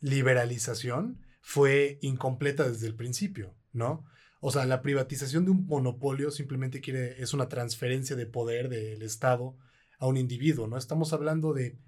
[0.00, 4.04] liberalización fue incompleta desde el principio, ¿no?
[4.40, 9.02] O sea, la privatización de un monopolio simplemente quiere, es una transferencia de poder del
[9.02, 9.56] Estado
[9.98, 10.76] a un individuo, ¿no?
[10.76, 11.78] Estamos hablando de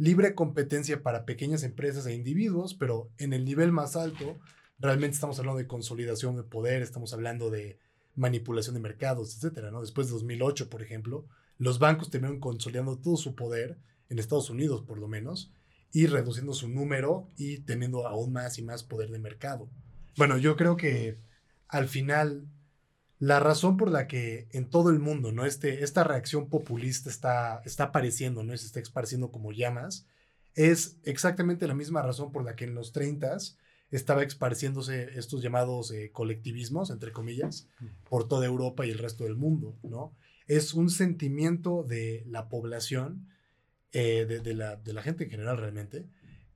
[0.00, 4.38] libre competencia para pequeñas empresas e individuos, pero en el nivel más alto
[4.78, 7.78] realmente estamos hablando de consolidación de poder, estamos hablando de
[8.14, 9.82] manipulación de mercados, etcétera, ¿no?
[9.82, 11.26] Después de 2008, por ejemplo,
[11.58, 13.76] los bancos terminaron consolidando todo su poder
[14.08, 15.52] en Estados Unidos, por lo menos,
[15.92, 19.68] y reduciendo su número y teniendo aún más y más poder de mercado.
[20.16, 21.18] Bueno, yo creo que
[21.68, 22.48] al final,
[23.20, 25.44] la razón por la que en todo el mundo, ¿no?
[25.44, 28.56] Este, esta reacción populista está, está apareciendo, ¿no?
[28.56, 30.06] Se está esparciendo como llamas,
[30.54, 33.36] es exactamente la misma razón por la que en los 30
[33.90, 37.68] estaba esparciéndose estos llamados eh, colectivismos, entre comillas,
[38.08, 40.16] por toda Europa y el resto del mundo, ¿no?
[40.46, 43.28] Es un sentimiento de la población,
[43.92, 46.06] eh, de, la, de la gente en general realmente,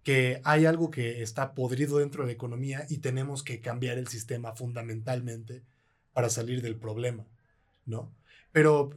[0.02, 4.08] que hay algo que está podrido dentro de la economía y tenemos que cambiar el
[4.08, 5.62] sistema fundamentalmente
[6.14, 7.28] para salir del problema,
[7.84, 8.16] ¿no?
[8.52, 8.96] Pero,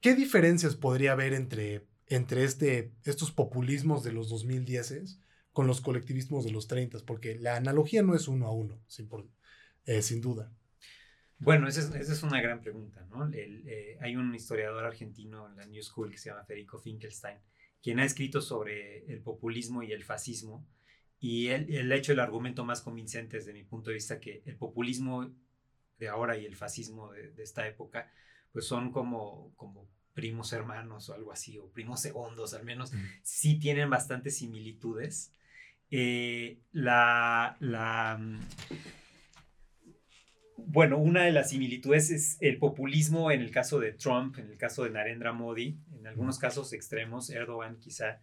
[0.00, 5.18] ¿qué diferencias podría haber entre, entre este, estos populismos de los 2010
[5.52, 6.98] con los colectivismos de los 30?
[7.06, 9.08] Porque la analogía no es uno a uno, sin,
[9.86, 10.52] eh, sin duda.
[11.38, 13.30] Bueno, esa es, una gran pregunta, ¿no?
[13.32, 17.38] Eh, hay un historiador argentino en la New School que se llama Federico Finkelstein,
[17.82, 20.66] quien ha escrito sobre el populismo y el fascismo.
[21.18, 24.56] Y él, ha hecho el argumento más convincente desde mi punto de vista que el
[24.56, 25.34] populismo
[25.98, 28.10] de ahora y el fascismo de, esta época,
[28.52, 33.58] pues son como, como primos hermanos o algo así, o primos segundos al menos, sí
[33.58, 35.32] tienen bastantes similitudes.
[35.90, 38.18] Eh, la, la,
[40.56, 44.58] bueno, una de las similitudes es el populismo en el caso de Trump, en el
[44.58, 48.20] caso de Narendra Modi, en algunos casos extremos, Erdogan quizá,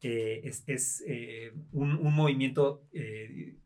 [0.00, 3.56] eh, es, eh, un, movimiento, eh,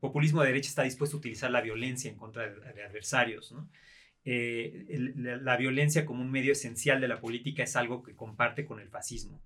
[0.00, 3.54] populismo de derecha está dispuesto a utilizar la violencia en contra de, adversarios.
[4.24, 8.88] la, violencia como un medio esencial de la política es algo que comparte con el
[8.88, 9.42] fascismo.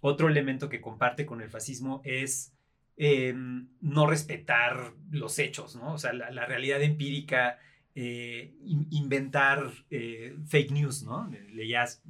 [0.00, 2.56] Otro elemento que comparte con el fascismo es
[2.98, 5.92] Em, no respetar los hechos, ¿no?
[5.92, 7.58] O sea, la, realidad empírica,
[7.94, 11.30] eh, inventar eh, fake news, ¿no?
[11.52, 12.02] Leías,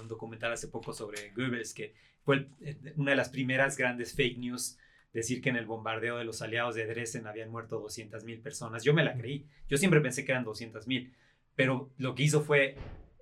[0.00, 4.36] un documental hace poco sobre Goebbels, que fue eh, una de las primeras grandes fake
[4.36, 4.78] news,
[5.16, 8.84] decir que en el bombardeo de los aliados de Dresden habían muerto 200.000 personas.
[8.84, 11.10] Yo me la creí, yo siempre pensé que eran 200.000,
[11.54, 12.76] pero lo que hizo fue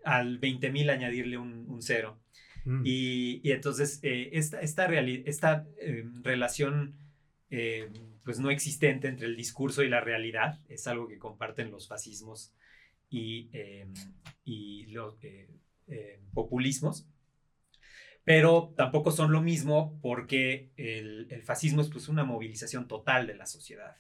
[0.05, 2.19] al 20.000 añadirle un, cero.
[2.65, 2.83] Mm.
[2.85, 6.95] Y, entonces esta, esta, esta em, relación
[7.51, 7.89] eh,
[8.25, 10.59] pues no existente entre el discurso y la realidad.
[10.69, 12.53] Es algo que comparten los fascismos
[13.09, 13.95] y, em,
[14.45, 15.49] y los eh,
[15.87, 17.07] eh, populismos.
[18.25, 23.35] Pero tampoco son lo mismo porque el, el fascismo es pues una movilización total de
[23.35, 23.97] la sociedad.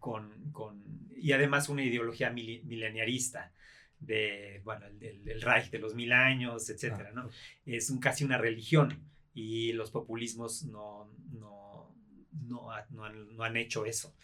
[0.00, 0.82] con, con,
[1.16, 3.52] y además una ideología mileniarista
[4.00, 7.28] de, bueno, el, Reich de los mil años, etcétera, ¿no?
[7.64, 8.98] Es un, casi una religión
[9.32, 11.56] y los populismos no, no
[12.44, 14.14] no, no, han, hecho eso.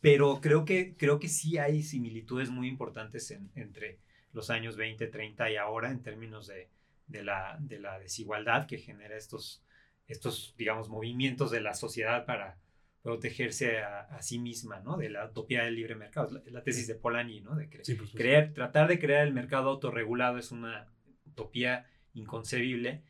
[0.00, 3.98] Pero creo que, creo que sí hay similitudes muy importantes entre
[4.32, 6.68] los años 20, 30 y ahora en términos de,
[7.10, 9.62] de, la, de la desigualdad que genera estos,
[10.06, 12.58] estos, digamos, movimientos de la sociedad para
[13.02, 14.96] protegerse a, sí misma, ¿no?
[14.96, 16.30] De la utopía del libre mercado.
[16.30, 17.56] La, la tesis de Polanyi, ¿no?
[17.56, 20.92] De creer, tratar de crear el mercado autorregulado es una
[21.26, 23.02] utopía inconcebible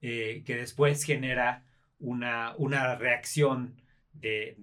[0.00, 1.64] eh, que después genera
[1.98, 3.80] una, una reacción
[4.12, 4.56] de,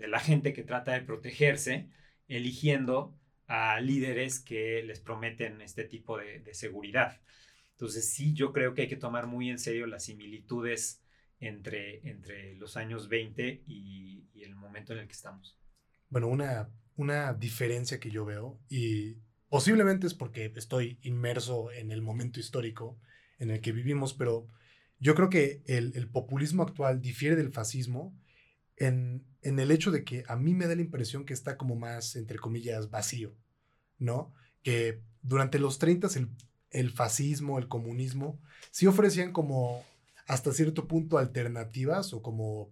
[0.00, 1.88] la gente que trata de protegerse,
[2.28, 3.14] eligiendo
[3.46, 7.20] a líderes que les prometen este tipo de, seguridad.
[7.78, 11.00] Entonces sí, yo creo que hay que tomar muy en serio las similitudes
[11.38, 15.56] entre, entre los años 20 y, el momento en el que estamos.
[16.08, 22.02] Bueno, una, una diferencia que yo veo, y posiblemente es porque estoy inmerso en el
[22.02, 22.98] momento histórico
[23.38, 24.48] en el que vivimos, pero
[24.98, 28.18] yo creo que el, populismo actual difiere del fascismo
[28.76, 31.76] en, en, el hecho de que a mí me da la impresión que está como
[31.76, 33.36] más, entre comillas, vacío,
[33.98, 34.32] ¿no?
[34.62, 36.28] Que durante los 30 el,
[36.70, 39.84] el fascismo, el comunismo, sí ofrecían como
[40.26, 42.70] hasta cierto punto alternativas o como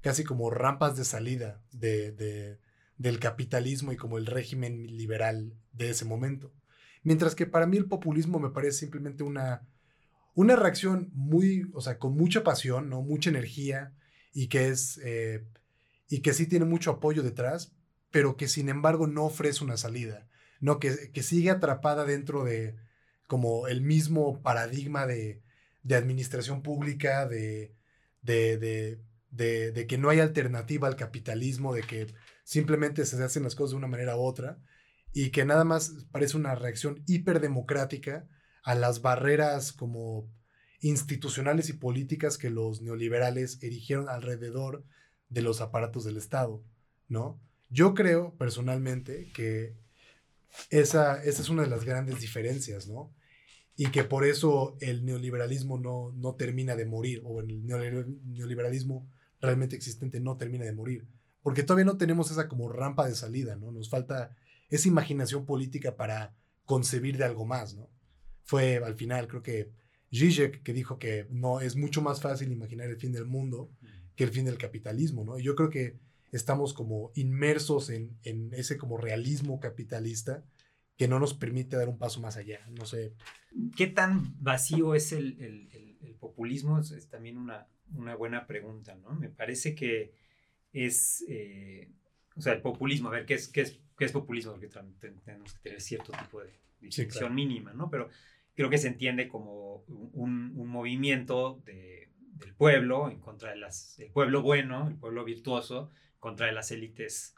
[0.00, 2.58] casi como rampas de salida de,
[2.96, 6.52] del capitalismo y como el régimen liberal de ese momento.
[7.02, 9.66] Mientras que para mí el populismo me parece simplemente una,
[10.34, 13.02] una reacción muy, o sea, con mucha pasión, ¿no?
[13.02, 13.94] Mucha energía
[14.32, 15.44] y que es, eh,
[16.08, 17.72] y que sí tiene mucho apoyo detrás,
[18.10, 20.28] pero que sin embargo no ofrece una salida,
[20.60, 20.78] ¿no?
[20.78, 22.76] Que, que sigue atrapada dentro de
[23.28, 25.42] como el mismo paradigma de,
[25.84, 27.72] de administración pública, de,
[28.22, 28.98] de,
[29.30, 32.06] de, que no hay alternativa al capitalismo, de que
[32.42, 34.58] simplemente se hacen las cosas de una manera u otra
[35.12, 38.26] y que nada más parece una reacción hiperdemocrática
[38.64, 40.28] a las barreras como
[40.80, 44.84] institucionales y políticas que los neoliberales erigieron alrededor
[45.28, 46.64] de los aparatos del Estado,
[47.08, 47.40] ¿no?
[47.68, 49.76] Yo creo personalmente que
[50.70, 53.14] esa, esa es una de las grandes diferencias, ¿no?
[53.80, 59.08] Y que por eso el neoliberalismo no, no termina de morir, o el neoliberalismo
[59.40, 61.06] realmente existente no termina de morir,
[61.42, 63.70] porque todavía no tenemos esa como rampa de salida, ¿no?
[63.70, 64.34] Nos falta
[64.68, 67.88] esa imaginación política para concebir de algo más, ¿no?
[68.42, 69.70] Fue al final, creo que
[70.12, 73.70] Zizek que dijo que no, es mucho más fácil imaginar el fin del mundo
[74.16, 75.38] que el fin del capitalismo, ¿no?
[75.38, 76.00] Y yo creo que
[76.32, 80.44] estamos como inmersos en, en ese como realismo capitalista
[80.98, 83.14] que no nos permite dar un paso más allá, no sé.
[83.76, 86.80] ¿Qué tan vacío es el, el, el, populismo?
[86.80, 89.12] es también una, una buena pregunta, ¿no?
[89.14, 90.12] Me parece que
[90.72, 91.88] es, eh,
[92.36, 94.52] o sea, el populismo, a ver, ¿qué es, qué es, qué es populismo?
[94.52, 94.68] Porque
[95.24, 97.88] tenemos que tener cierto tipo de distinción mínima, ¿no?
[97.90, 98.08] Pero
[98.56, 102.08] creo que se entiende como un, un movimiento de,
[102.38, 106.72] del pueblo en contra de las, el pueblo bueno, el pueblo virtuoso, contra de las
[106.72, 107.36] élites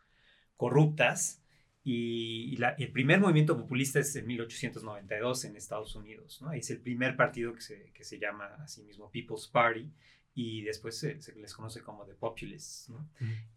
[0.56, 1.39] corruptas.
[1.82, 6.52] Y, la, el primer movimiento populista es en 1892 en Estados Unidos, ¿no?
[6.52, 9.90] Es el primer partido que se, que se llama a sí mismo People's Party,
[10.34, 12.88] y después se, les conoce como The Populists.
[12.88, 13.08] ¿no?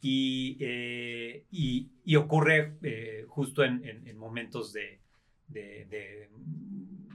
[0.02, 5.00] y, eh, y, y, ocurre eh, justo en, en, momentos de,
[5.48, 6.30] de,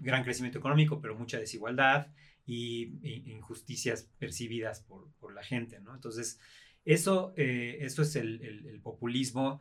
[0.01, 2.09] gran crecimiento económico, pero mucha desigualdad
[2.47, 2.93] y,
[3.31, 5.81] injusticias percibidas por, por, la gente.
[5.81, 5.95] ¿no?
[5.95, 6.41] Entonces,
[6.85, 9.61] eso, eh, eso es el, el, populismo.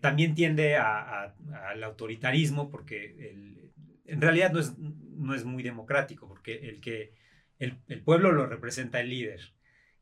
[0.00, 3.32] También tiende al autoritarismo porque
[4.04, 7.14] en realidad no es, no es muy democrático, porque el que
[7.58, 9.54] el, pueblo lo representa el líder.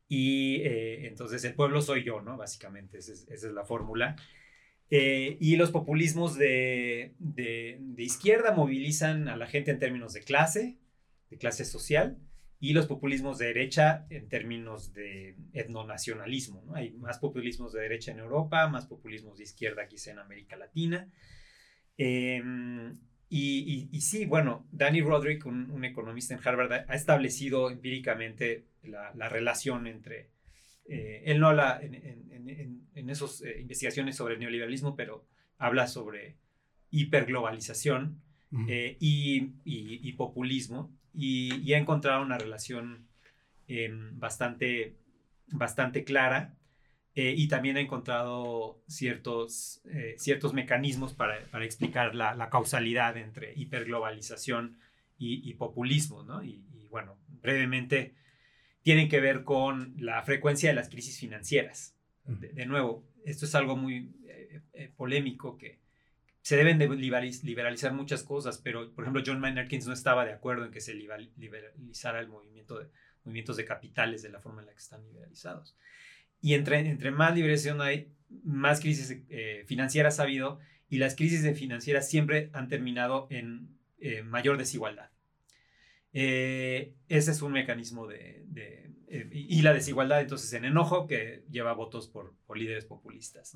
[0.07, 2.37] Y eh, entonces el pueblo soy yo, ¿no?
[2.37, 4.15] Básicamente, esa es, la fórmula.
[4.89, 10.77] Eh, y los populismos de, de, izquierda movilizan a la gente en términos de clase,
[11.29, 12.17] de clase social,
[12.63, 16.63] y los populismos de derecha en términos de etnonacionalismo.
[16.65, 16.75] ¿no?
[16.75, 21.11] Hay más populismos de derecha en Europa, más populismos de izquierda quizá en América Latina.
[21.97, 22.41] Eh,
[23.27, 30.29] y, sí, bueno, Danny Roderick, un, economista en Harvard, ha establecido empíricamente la, relación entre,
[30.85, 36.37] eh, él no habla en, esas eh, investigaciones sobre el neoliberalismo, pero habla sobre
[36.91, 38.21] hiperglobalización
[38.69, 43.07] eh, y, populismo, y, ha encontrado una relación
[43.67, 44.97] em, bastante,
[45.47, 46.55] bastante clara
[47.15, 53.17] eh, y también ha encontrado ciertos, eh, ciertos mecanismos para, para explicar la, la, causalidad
[53.17, 54.79] entre hiperglobalización
[55.17, 56.43] y, y populismo, ¿no?
[56.43, 58.13] Y, bueno, brevemente
[58.81, 61.95] tienen que ver con la frecuencia de las crisis financieras.
[62.25, 64.15] De, nuevo, esto es algo muy
[64.73, 65.79] eh, polémico que
[66.43, 70.33] se deben de liberalizar muchas cosas, pero por ejemplo John Maynard Keynes no estaba de
[70.33, 72.89] acuerdo en que se liberalizara el movimiento de
[73.23, 75.77] movimientos de capitales de la forma en la que están liberalizados.
[76.41, 78.11] Y entre, entre más liberación hay,
[78.43, 84.21] más crisis eh, financieras ha habido y las crisis financieras siempre han terminado en eh,
[84.23, 85.11] mayor desigualdad.
[86.11, 88.45] Eh, ese es un mecanismo de...
[89.31, 93.55] y la desigualdad entonces en enojo que lleva votos por, líderes populistas.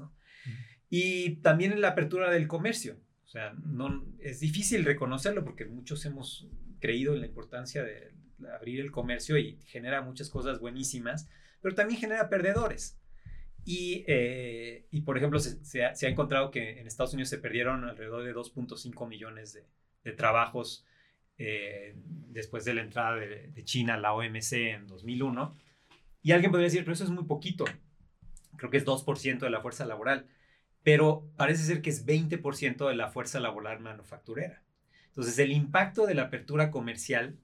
[0.89, 2.97] Y también en la apertura del comercio.
[3.25, 6.47] O sea, no, es difícil reconocerlo porque muchos hemos
[6.79, 8.13] creído en la importancia de
[8.55, 11.27] abrir el comercio y genera muchas cosas buenísimas
[11.61, 12.99] pero también genera perdedores.
[13.65, 18.23] Y, eh, y por ejemplo, se, ha, encontrado que en Estados Unidos se perdieron alrededor
[18.23, 19.65] de 2.5 millones de,
[20.05, 20.85] de trabajos
[21.37, 21.93] eh,
[22.29, 25.57] después de la entrada de, China a la OMC en 2001.
[26.21, 27.65] Y alguien podría decir, pero eso es muy poquito.
[28.55, 30.27] Creo que es 2% de la fuerza laboral.
[30.87, 34.63] Pero parece ser que es 20% de la fuerza laboral manufacturera.
[35.07, 37.37] Entonces, el impacto de la apertura comercial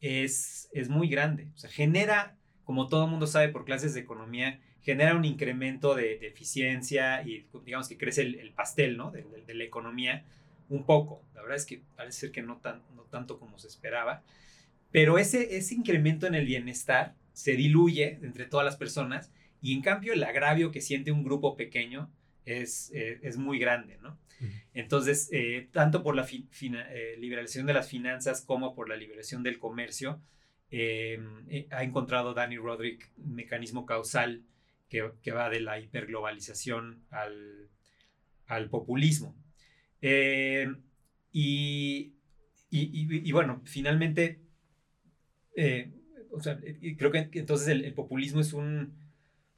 [0.00, 1.52] es, es muy grande.
[1.54, 6.14] O sea, genera, como todo mundo sabe por clases de economía, genera un incremento de,
[6.26, 9.12] eficiencia y digamos que crece el, pastel ¿no?
[9.12, 10.24] de, la economía
[10.68, 11.22] un poco.
[11.36, 14.24] La verdad es que parece ser que no, tan, no tanto como se esperaba.
[14.90, 19.30] Pero ese, ese incremento en el bienestar se diluye entre todas las personas
[19.62, 22.10] y en cambio el agravio que siente un grupo pequeño
[22.44, 24.18] es, eh, es muy grande, ¿no?
[24.72, 29.58] Entonces, eh, tanto por la eh, liberación de las finanzas como por la liberación del
[29.58, 30.22] comercio,
[30.72, 34.42] ha encontrado Danny Roderick un mecanismo causal
[34.88, 37.68] que, que, va de la hiperglobalización al,
[38.46, 39.36] al populismo.
[40.00, 40.64] Y,
[41.32, 42.12] y,
[42.70, 44.40] y, bueno, finalmente
[46.30, 46.58] o sea,
[46.96, 48.94] creo que entonces el, populismo es un,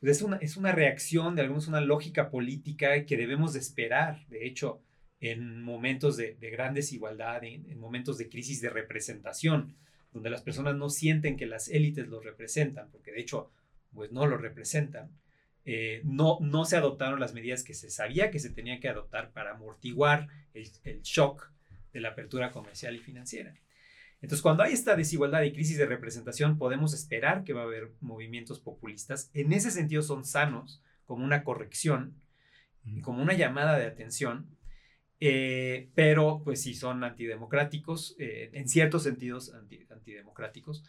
[0.02, 4.26] pues es una, es una reacción, de algunos una lógica política que debemos de esperar,
[4.26, 4.82] de hecho,
[5.20, 9.76] en momentos de, gran desigualdad, en, momentos de crisis de representación,
[10.12, 13.52] donde las personas no sienten que las élites los representan, porque de hecho,
[13.94, 15.12] pues no lo representan.
[15.64, 19.30] Eh, no, no se adoptaron las medidas que se sabía que se tenían que adoptar
[19.30, 21.48] para amortiguar el shock
[21.92, 23.54] de la apertura comercial y financiera.
[24.22, 27.90] Entonces, cuando hay esta desigualdad y crisis de representación, podemos esperar que va a haber
[28.00, 29.30] movimientos populistas.
[29.34, 32.14] En ese sentido son sanos, como una corrección,
[33.02, 34.56] como una llamada de atención,
[35.18, 39.52] eh, pero pues sí son antidemocráticos, eh, en ciertos sentidos
[39.90, 40.84] antidemocráticos.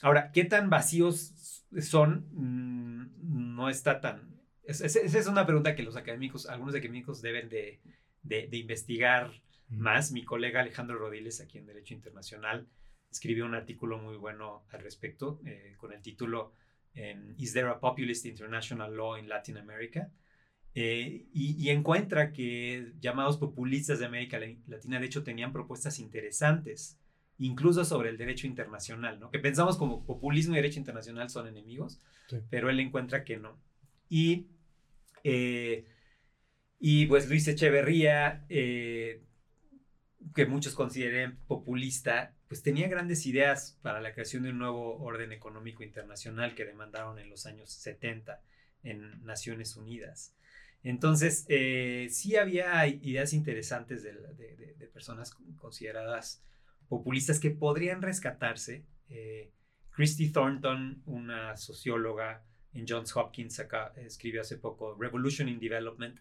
[0.00, 2.26] Ahora, ¿qué tan vacíos son?
[2.32, 4.40] Mm, no está tan...
[4.64, 7.80] Esa es, una pregunta que los académicos, algunos académicos deben de,
[8.22, 9.30] de investigar
[9.72, 10.12] más.
[10.12, 12.68] Mi colega Alejandro Rodiles, aquí en Derecho Internacional,
[13.10, 16.52] escribió un artículo muy bueno al respecto eh, con el título
[17.38, 20.10] Is there a populist international law in Latin America?
[20.74, 26.98] Eh, y, encuentra que llamados populistas de América Latina, de hecho, tenían propuestas interesantes,
[27.38, 29.30] incluso sobre el derecho internacional, ¿no?
[29.30, 32.00] Que pensamos como populismo y derecho internacional son enemigos,
[32.48, 33.60] pero él encuentra que no.
[34.08, 34.46] Y,
[35.24, 35.84] eh,
[36.78, 38.46] y pues Luis Echeverría
[40.34, 45.32] que muchos consideren populista, pues tenía grandes ideas para la creación de un nuevo orden
[45.32, 48.40] económico internacional que demandaron en los años 70
[48.82, 50.34] en Naciones Unidas.
[50.82, 54.12] Entonces, eh, sí había ideas interesantes de,
[54.92, 56.44] personas consideradas
[56.86, 58.84] populistas que podrían rescatarse.
[59.08, 59.50] Eh,
[59.90, 62.44] Christy Thornton, una socióloga
[62.74, 63.62] en Johns Hopkins,
[63.96, 66.18] escribió hace poco Revolution in Development,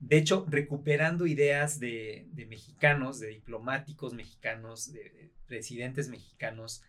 [0.00, 6.82] de hecho, recuperando ideas de, mexicanos, de diplomáticos mexicanos, de, presidentes mexicanos,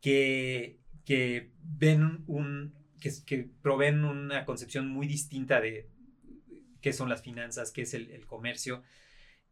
[0.00, 5.88] que, que ven un, que, proveen una concepción muy distinta de
[6.80, 8.82] qué son las finanzas, qué es el, comercio,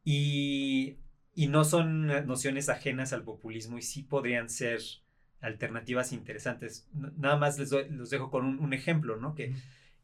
[0.05, 0.99] y,
[1.37, 4.81] no son nociones ajenas al populismo y sí podrían ser
[5.41, 6.89] alternativas interesantes.
[6.93, 9.37] Nada más les los dejo con un, ejemplo, ¿no?
[9.37, 9.55] Que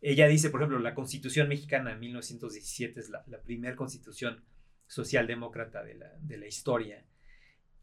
[0.07, 4.45] ella dice, por ejemplo, la Constitución mexicana de 1917 es la, primera constitución
[4.87, 7.07] socialdemócrata de la, de la historia.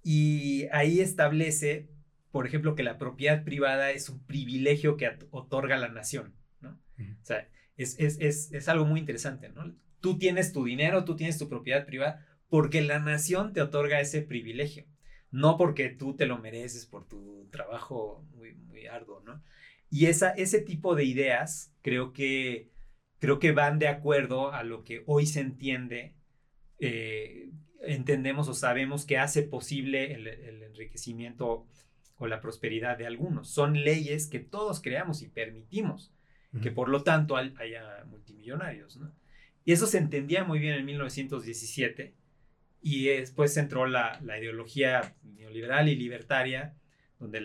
[0.04, 1.90] Y ahí establece,
[2.32, 6.80] por ejemplo, que la propiedad privada es un privilegio que otorga la nación, ¿no?
[7.00, 9.76] O sea, es, es, es, es, algo muy interesante, ¿no?
[10.00, 14.22] Tú tienes tu dinero, tú tienes tu propiedad privada, porque la nación te otorga ese
[14.22, 14.86] privilegio,
[15.32, 19.44] no porque tú te lo mereces por tu trabajo muy, muy arduo, ¿no?
[19.92, 22.72] Y esa, ese tipo de ideas creo que,
[23.20, 26.16] creo que van de acuerdo a lo que hoy se entiende,
[26.80, 31.68] eh, entendemos o sabemos que hace posible el, enriquecimiento
[32.16, 33.50] o la prosperidad de algunos.
[33.50, 36.14] Son leyes que todos creamos y permitimos,
[36.62, 38.98] que por lo tanto haya multimillonarios.
[39.66, 42.16] Y eso se entendía muy bien en 1917
[42.82, 46.76] y después entró la, la ideología neoliberal y libertaria
[47.22, 47.40] donde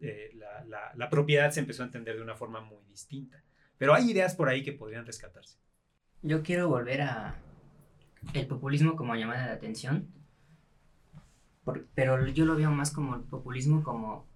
[0.00, 3.42] eh, la, la, propiedad se empezó a entender de una forma muy distinta.
[3.78, 5.56] Pero hay ideas por ahí que podrían rescatarse.
[6.20, 7.40] Yo quiero volver a
[8.34, 10.08] el populismo como llamada de atención,
[11.94, 14.26] pero yo lo veo más como el populismo como,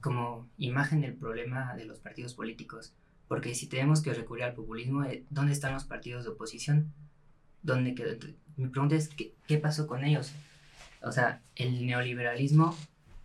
[0.00, 2.94] como imagen del problema de los partidos políticos.
[3.28, 6.92] Porque si tenemos que recurrir al populismo, eh, ¿dónde están los partidos de oposición?
[7.62, 7.94] ¿Dónde
[8.56, 10.32] Mi pregunta es, ¿qué, ¿qué pasó con ellos?
[11.02, 12.74] O sea, el neoliberalismo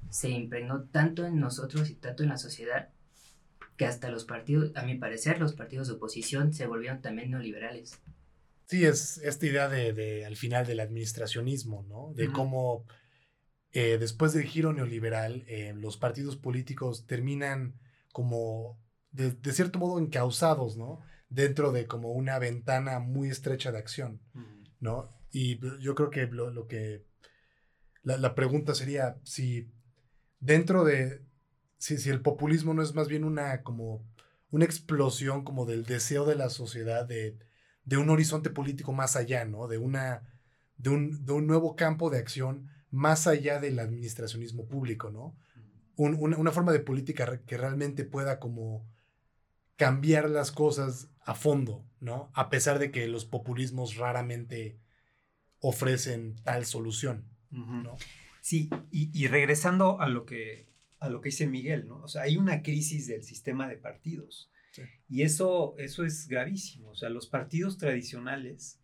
[0.09, 2.89] se impregnó tanto en nosotros y tanto en la sociedad
[3.77, 7.99] que hasta los partidos, a mi parecer, los partidos de oposición se volvieron también neoliberales.
[8.65, 12.11] Sí, es esta idea de, al final del administracionismo, ¿no?
[12.15, 12.85] De cómo
[13.71, 17.79] eh, después del giro neoliberal, eh, los partidos políticos terminan
[18.11, 18.81] como,
[19.11, 20.99] de, cierto modo, encausados, ¿no?
[21.29, 24.21] Dentro de como una ventana muy estrecha de acción,
[24.79, 25.09] ¿no?
[25.31, 27.05] Y yo creo que lo, que,
[28.01, 29.71] la, la pregunta sería si
[30.39, 31.21] dentro de,
[31.77, 34.05] si, si el populismo no es más bien una como
[34.49, 37.37] una explosión como del deseo de la sociedad de,
[37.83, 39.67] de un horizonte político más allá, ¿no?
[39.67, 40.23] De, una,
[40.77, 45.35] de, un, de un nuevo campo de acción más allá del administracionismo público, ¿no?
[45.97, 48.85] una, una, forma de política que realmente pueda como
[49.75, 52.31] cambiar las cosas a fondo, ¿no?
[52.33, 54.79] A pesar de que los populismos raramente
[55.59, 57.97] ofrecen tal solución, ¿no?
[58.47, 60.69] Sí, y, y, regresando a lo que
[60.99, 62.01] a lo que dice Miguel, ¿no?
[62.01, 64.49] O sea, hay una crisis del sistema de partidos.
[65.09, 66.91] Y eso, eso es gravísimo.
[66.91, 68.79] O sea, los partidos tradicionales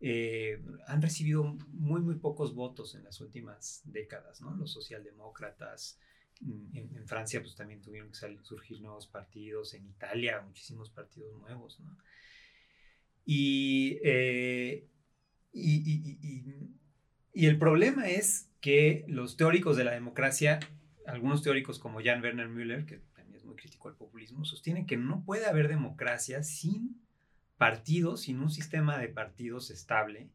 [0.00, 4.54] eh, han recibido muy, muy pocos votos en las últimas décadas, ¿no?
[4.54, 5.98] Los socialdemócratas,
[6.40, 11.80] mm, en, Francia pues también tuvieron que surgir nuevos partidos, en Italia muchísimos partidos nuevos,
[11.80, 11.98] ¿no?
[13.24, 14.86] Y, eh,
[15.52, 16.78] y, y, y,
[17.34, 20.60] el problema es que los teóricos de la democracia
[21.08, 24.96] algunos teóricos como Jan Werner Müller, que también es muy crítico al populismo, sostienen que
[24.96, 27.00] no puede haber democracia sin
[27.56, 30.28] partidos, sin un sistema de partidos estable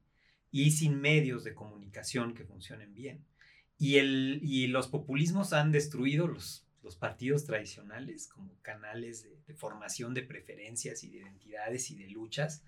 [0.52, 3.24] y sin medios de comunicación que funcionen bien.
[3.78, 10.14] Y, el, y los populismos han destruido los, los partidos tradicionales como canales de, formación
[10.14, 12.64] de preferencias y de identidades y de luchas.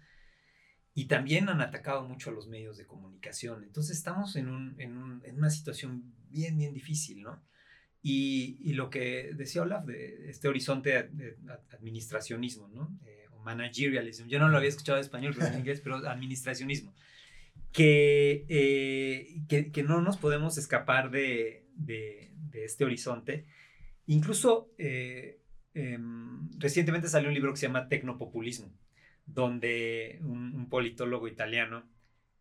[0.95, 3.63] Y también han atacado mucho a los medios de comunicación.
[3.63, 7.43] Entonces estamos en, un, en, un, en una situación bien, bien difícil, ¿no?
[8.01, 11.37] Y, y, lo que decía Olaf de este horizonte de
[11.71, 12.97] administracionismo, ¿no?
[13.05, 14.27] Eh, o managerialism.
[14.27, 16.93] Yo no lo había escuchado en español, pero en inglés, pero administracionismo.
[17.71, 23.45] Que, eh, que, que, no nos podemos escapar de, de, de este horizonte.
[24.07, 25.39] Incluso eh,
[25.73, 28.71] em, recientemente salió un libro que se llama Tecnopopulismo,
[29.25, 31.89] donde un, politólogo italiano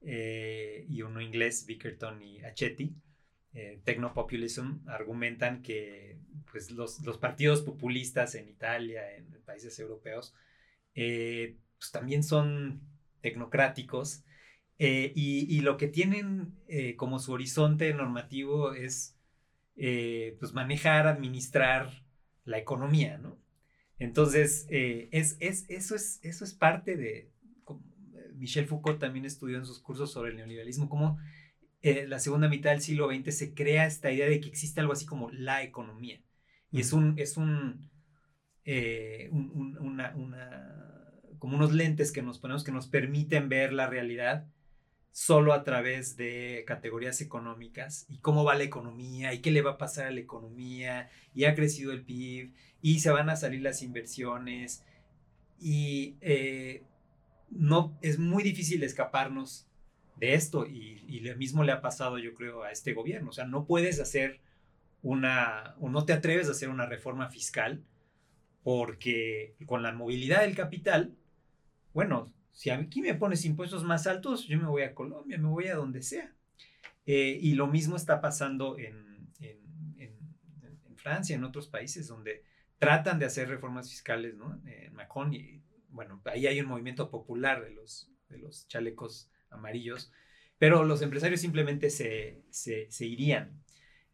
[0.00, 2.94] y uno inglés, Bickerton y Achetti,
[3.54, 3.80] eh,
[4.86, 6.18] argumentan que
[6.50, 10.34] pues, los, los, partidos populistas en Italia, en países europeos,
[10.94, 12.80] eh, pues, también son
[13.20, 14.24] tecnocráticos
[14.78, 19.12] eh, y, y, lo que tienen eh, como su horizonte normativo es
[19.76, 21.90] pues manejar, administrar
[22.44, 23.38] la economía, ¿no?
[23.98, 27.30] Entonces, es, es, eso, es, eso es parte de,
[28.34, 31.18] Michel Foucault también estudió en sus cursos sobre el neoliberalismo, cómo
[31.82, 34.92] eh, la segunda mitad del siglo XX se crea esta idea de que existe algo
[34.92, 36.20] así como la economía.
[36.70, 37.90] Y es un, es un,
[38.64, 40.14] eh, una,
[41.38, 44.48] como unos lentes que nos ponemos que nos permiten ver la realidad
[45.14, 49.72] solo a través de categorías económicas y cómo va la economía y qué le va
[49.72, 52.52] a pasar a la economía y ha crecido el PIB
[52.82, 54.84] y se van a salir las inversiones
[55.60, 56.82] y eh,
[57.48, 59.68] no es muy difícil escaparnos
[60.16, 63.30] de esto y, y lo mismo le ha pasado yo creo a este gobierno.
[63.30, 64.40] O sea, no puedes hacer
[65.00, 67.84] una, o no te atreves a hacer una reforma fiscal
[68.64, 71.14] porque con la movilidad del capital,
[71.92, 75.66] bueno, si aquí me pones impuestos más altos, yo me voy a Colombia, me voy
[75.66, 76.32] a donde sea.
[77.04, 82.44] Eh, y lo mismo está pasando en, en, en, Francia, en otros países donde
[82.78, 84.58] tratan de hacer reformas fiscales, ¿no?
[84.64, 90.12] En Macron, y bueno, ahí hay un movimiento popular de los, de los chalecos amarillos,
[90.56, 93.62] pero los empresarios simplemente se, se, irían.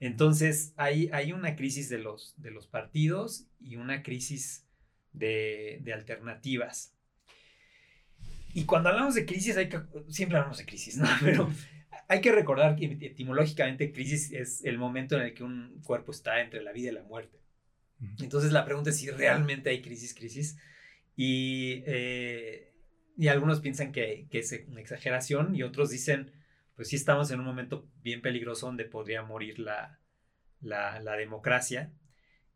[0.01, 4.67] Entonces hay, hay una crisis de los, de los partidos y una crisis
[5.13, 6.97] de, de alternativas.
[8.55, 11.09] Y cuando hablamos de crisis, hay que, siempre hablamos de crisis, ¿no?
[11.23, 11.51] Pero
[12.09, 16.41] hay que recordar que etimológicamente crisis es el momento en el que un cuerpo está
[16.41, 17.39] entre la vida y la muerte.
[18.19, 20.59] Entonces la pregunta es si realmente hay crisis, crisis.
[21.17, 22.71] Y eh,
[23.21, 26.33] y algunos piensan que, que, es una exageración y otros dicen,
[26.75, 30.01] pues sí estamos en un momento bien peligroso donde podría morir la,
[30.63, 31.93] la, la democracia.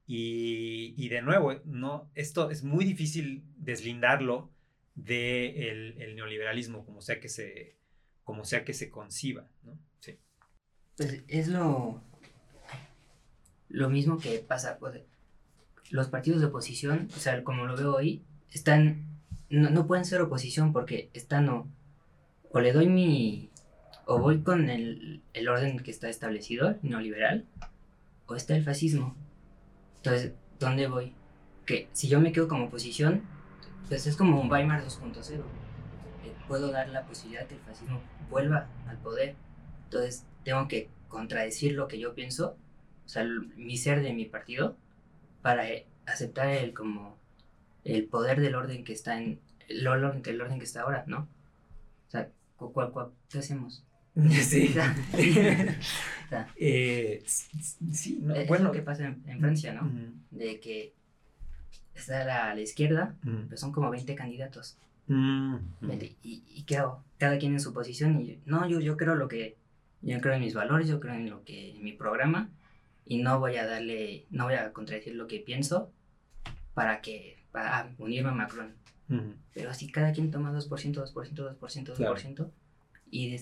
[0.06, 4.53] Y, y, de nuevo, no, esto es muy difícil deslindarlo
[4.94, 7.76] del de el neoliberalismo, como sea que se,
[8.22, 9.48] como sea que se conciba.
[9.62, 9.78] ¿no?
[10.00, 10.18] Sí.
[10.96, 12.02] Pues es lo,
[13.68, 14.78] lo mismo que pasa.
[14.78, 15.02] Pues,
[15.90, 19.14] los partidos de oposición, o sea, como lo veo hoy, están
[19.50, 21.68] no, no pueden ser oposición porque están o,
[22.50, 23.50] o le doy mi,
[24.06, 27.46] o voy con el, el orden que está establecido, neoliberal,
[28.26, 29.14] o está el fascismo.
[29.96, 31.12] Entonces, ¿dónde voy?
[31.66, 33.22] Que si yo me quedo como oposición,
[33.88, 35.38] pues es como un Weimar 2.0.
[35.38, 35.42] Eh,
[36.48, 39.36] puedo dar la posibilidad que el fascismo vuelva al poder.
[39.84, 42.56] Entonces, tengo que contradecir lo que yo pienso,
[43.04, 43.24] o sea,
[43.56, 44.76] mi ser de mi partido,
[45.42, 47.16] para eh, aceptar el como
[47.84, 51.28] el poder del orden que está en el orden, el orden que está ahora, ¿no?
[52.08, 53.84] O sea, ¿cuál, cuál, qué hacemos?
[54.42, 54.74] Sí.
[56.56, 58.54] Eh, sí, bueno.
[58.54, 59.88] Es lo que pasa en, Francia, ¿no?
[60.32, 60.92] De que
[61.94, 64.78] está a la, izquierda, pero son como 20 candidatos.
[65.08, 67.04] ¿Y, y qué hago?
[67.18, 69.56] Cada quien en su posición y no, yo, yo creo lo que,
[70.02, 72.50] yo creo en mis valores, yo creo en lo que, en mi programa
[73.04, 75.92] y no voy a darle, no voy a contradecir lo que pienso
[76.72, 78.74] para que, para unirme a Macron.
[79.52, 82.50] Pero así cada quien toma 2%, 2%, 2%, 2%,
[83.10, 83.38] y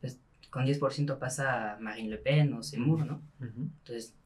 [0.00, 0.18] pues,
[0.50, 3.22] con 10% pasa Marine Le Pen o Zemmour, ¿no?
[3.40, 4.16] Entonces,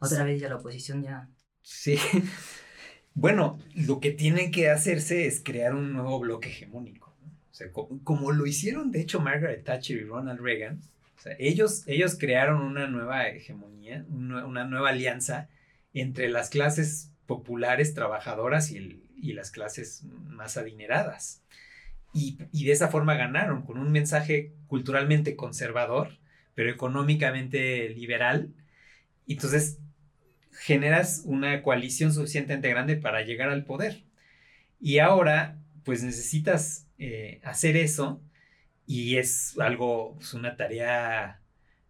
[0.00, 1.28] otra vez ya la oposición ya...
[1.62, 1.96] Sí.
[3.14, 7.12] Bueno, lo que tiene que hacerse es crear un nuevo bloque hegemónico.
[7.50, 10.80] O sea, como, lo hicieron, de hecho, Margaret Thatcher y Ronald Reagan,
[11.18, 15.48] o sea, ellos, ellos crearon una nueva hegemonía, una, nueva alianza
[15.92, 21.42] entre las clases populares trabajadoras y, y las clases más adineradas.
[22.14, 26.18] Y, y, de esa forma ganaron, con un mensaje culturalmente conservador,
[26.54, 28.50] pero económicamente liberal.
[29.28, 29.78] Entonces
[30.52, 34.04] generas una coalición suficientemente grande para llegar al poder.
[34.80, 38.20] Y ahora, pues necesitas eh, hacer eso
[38.86, 41.40] y es algo, pues una tarea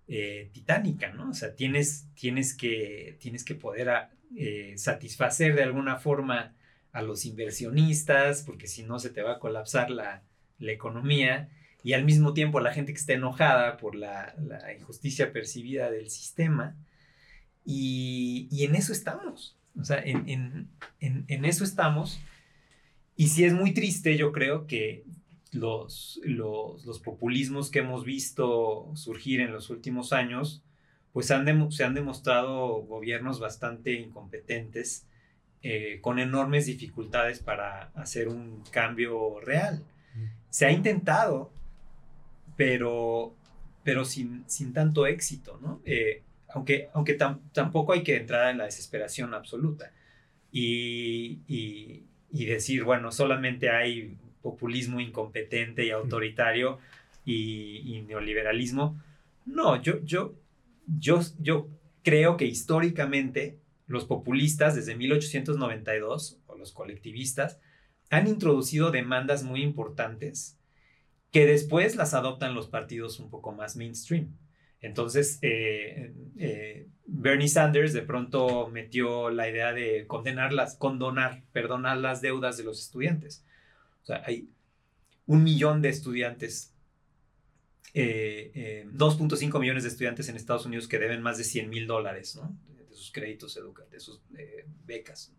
[0.09, 1.31] eh, titánica, ¿no?
[1.31, 3.91] O sea, tienes, tienes, que, tienes que poder
[4.37, 6.55] eh, satisfacer de alguna forma
[6.93, 10.23] a los inversionistas, porque si no se te va a colapsar la,
[10.59, 11.49] economía,
[11.83, 16.09] y al mismo tiempo la gente que está enojada por la, la injusticia percibida del
[16.09, 16.77] sistema,
[17.65, 19.57] y, en eso estamos.
[19.79, 20.69] O sea, en,
[21.01, 22.21] eso estamos.
[23.17, 25.05] Y sí es muy triste, yo creo, que
[25.53, 30.63] los, los, populismos que hemos visto surgir en los últimos años,
[31.13, 35.07] pues se han demostrado gobiernos bastante incompetentes,
[35.65, 39.85] eh, con enormes dificultades para hacer un cambio real.
[40.51, 41.53] Se ha intentado,
[42.57, 43.35] pero,
[43.85, 45.81] pero sin, sin tanto éxito, ¿no?
[45.85, 46.23] Eh,
[46.55, 47.15] aunque, aunque
[47.53, 49.93] tampoco hay que entrar en la desesperación absoluta
[50.51, 56.79] y, y, decir, bueno, solamente hay populismo incompetente y autoritario
[57.25, 59.01] y, neoliberalismo.
[59.47, 60.35] No, yo, yo,
[60.87, 61.69] yo, yo
[62.03, 67.59] creo que históricamente los populistas desde 1892, o los colectivistas,
[68.11, 70.59] han introducido demandas muy importantes
[71.31, 74.37] que después las adoptan los partidos un poco más mainstream.
[74.83, 82.21] Entonces, eh, eh, Bernie Sanders de pronto metió la idea de condenarlas, condonar, perdonar las
[82.21, 83.45] deudas de los estudiantes.
[84.03, 84.51] O sea, hay
[85.27, 86.75] un millón de estudiantes,
[87.95, 92.35] 2.5 eh, millones de estudiantes en Estados Unidos que deben más de 100 mil dólares
[92.37, 92.57] ¿no?
[92.75, 94.21] de, sus créditos educativos, de sus
[94.85, 95.33] becas,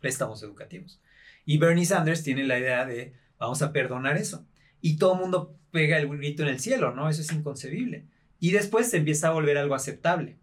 [0.00, 1.00] préstamos educativos.
[1.44, 4.44] Y Bernie Sanders tiene la idea de vamos a perdonar eso.
[4.80, 7.08] Y todo el mundo pega el grito en el cielo, ¿no?
[7.08, 8.06] Eso es inconcebible
[8.42, 10.36] y después se empieza a volver algo aceptable.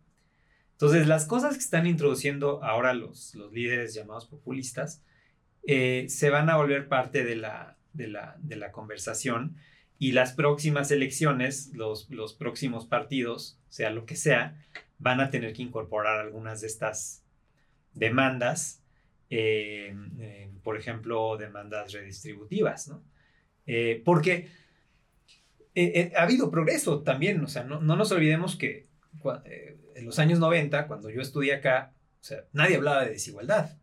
[0.72, 5.04] Entonces, las cosas que están introduciendo ahora los, los líderes llamados populistas
[5.68, 9.58] eh, se van a volver parte de la, de la, de la conversación
[9.98, 14.56] y las próximas elecciones, los, los próximos partidos, sea lo que sea,
[14.98, 17.26] van a tener que incorporar algunas de estas
[17.96, 18.82] demandas,
[19.30, 23.04] eh, eh, por ejemplo, demandas redistributivas, ¿no?
[24.06, 24.48] porque
[25.82, 28.88] eh, eh, ha habido progreso también, o sea, no, nos olvidemos que
[29.46, 33.78] eh, en los años 90, cuando yo estudié acá, o sea, nadie hablaba de desigualdad.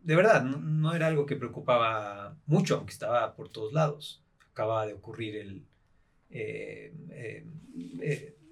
[0.00, 4.22] De verdad, no, era algo que preocupaba mucho, aunque estaba por todos lados.
[4.52, 5.64] Acaba de ocurrir el,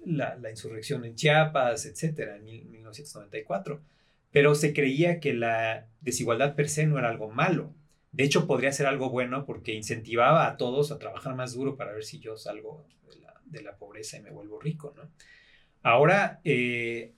[0.05, 3.81] la, la, insurrección en Chiapas, etcétera, en 1994.
[4.31, 7.73] Pero se creía que la desigualdad per se no era algo malo.
[8.17, 11.93] De hecho, podría ser algo bueno porque incentivaba a todos a trabajar más duro para
[11.93, 12.83] ver si yo salgo
[13.45, 15.07] de la, pobreza y me vuelvo rico, ¿no?
[15.83, 17.13] Ahora eh,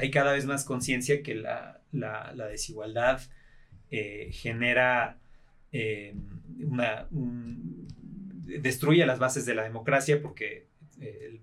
[0.00, 1.80] hay cada vez más conciencia que la,
[2.50, 3.22] desigualdad
[3.92, 5.20] eh, genera
[5.70, 6.16] eh,
[6.58, 7.06] una...
[7.10, 10.66] destruye las bases de la democracia porque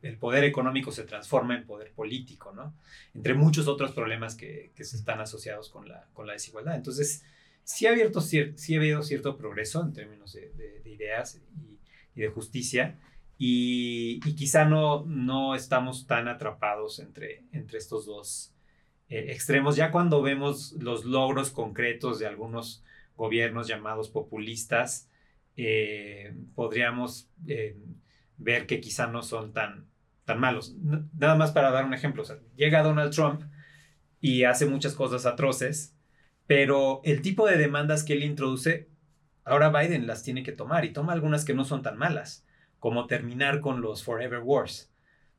[0.02, 2.76] el, poder económico se transforma en poder político, ¿no?
[3.14, 6.76] Entre muchos otros problemas que, están asociados con la, con la desigualdad.
[6.76, 7.24] Entonces,
[7.76, 11.42] sí ha, abierto sí ha habido cierto progreso en términos de, ideas
[12.16, 13.00] y, de justicia,
[13.38, 18.54] y, quizá no, no estamos tan atrapados entre, entre estos dos
[19.10, 19.76] eh, extremos.
[19.76, 22.84] Ya cuando vemos los logros concretos de algunos
[23.16, 25.10] gobiernos llamados populistas,
[25.58, 27.78] eh, podríamos eh,
[28.38, 29.88] ver que quizá no son tan,
[30.26, 30.76] tan malos.
[30.80, 32.24] Nada más para dar un ejemplo,
[32.56, 33.42] llega Donald Trump
[34.20, 35.96] y hace muchas cosas atroces,
[36.52, 38.90] pero el tipo de demandas que él introduce,
[39.46, 42.46] ahora Biden las tiene que tomar y toma algunas que no son tan malas.
[42.78, 44.92] como terminar con los Forever Wars.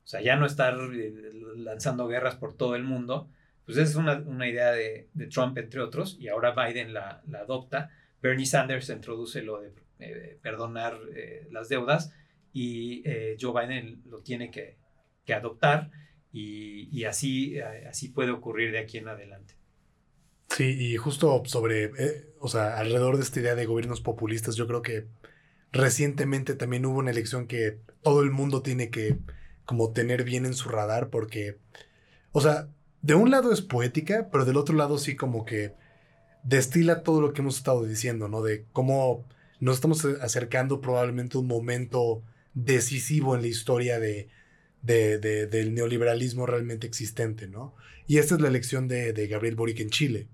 [0.05, 1.13] O sea, ya no estar eh,
[1.57, 3.29] lanzando guerras por todo el mundo.
[3.67, 7.91] Pues es una, idea de, Trump, entre otros, y ahora Biden la, adopta.
[8.23, 12.15] Bernie Sanders introduce lo de eh, perdonar eh, las deudas
[12.55, 13.05] y
[13.39, 14.79] Joe Biden lo tiene que,
[15.27, 15.91] que adoptar
[16.33, 19.62] y, y así, así puede ocurrir de aquí en adelante.
[20.57, 21.93] Sí, y justo sobre,
[22.39, 25.07] o sea, alrededor de esta idea de gobiernos populistas, yo creo que
[25.73, 29.19] recientemente también hubo una elección que todo el mundo tiene que
[29.65, 31.59] como tener bien en su radar porque,
[32.33, 32.69] o sea,
[33.01, 35.75] de un lado es poética, pero del otro lado sí como que
[36.43, 38.43] destila todo lo que hemos estado diciendo, ¿no?
[38.43, 39.25] De cómo
[39.61, 42.23] nos estamos acercando probablemente a un momento
[42.55, 44.29] decisivo en la historia de,
[44.83, 47.75] de, del neoliberalismo realmente existente, ¿no?
[48.07, 50.29] Y esta es la elección de, Gabriel Boric en Chile,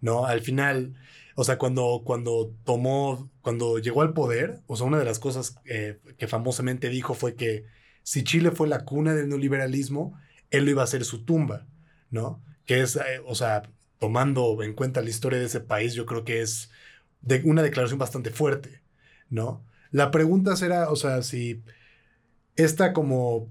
[0.00, 0.26] ¿no?
[0.26, 0.94] Al final,
[1.34, 5.56] o sea, cuando, cuando tomó, cuando llegó al poder, o sea, una de las cosas
[5.64, 7.64] eh, que famosamente dijo fue que
[8.02, 10.18] si Chile fue la cuna del neoliberalismo,
[10.50, 11.66] él lo iba a hacer su tumba,
[12.10, 12.42] ¿no?
[12.64, 13.62] Que es, eh, o sea,
[13.98, 16.70] tomando en cuenta la historia de ese país, yo creo que es
[17.20, 18.82] de una declaración bastante fuerte,
[19.28, 19.64] ¿no?
[19.90, 21.62] La pregunta será, o sea, si
[22.56, 23.48] esta como,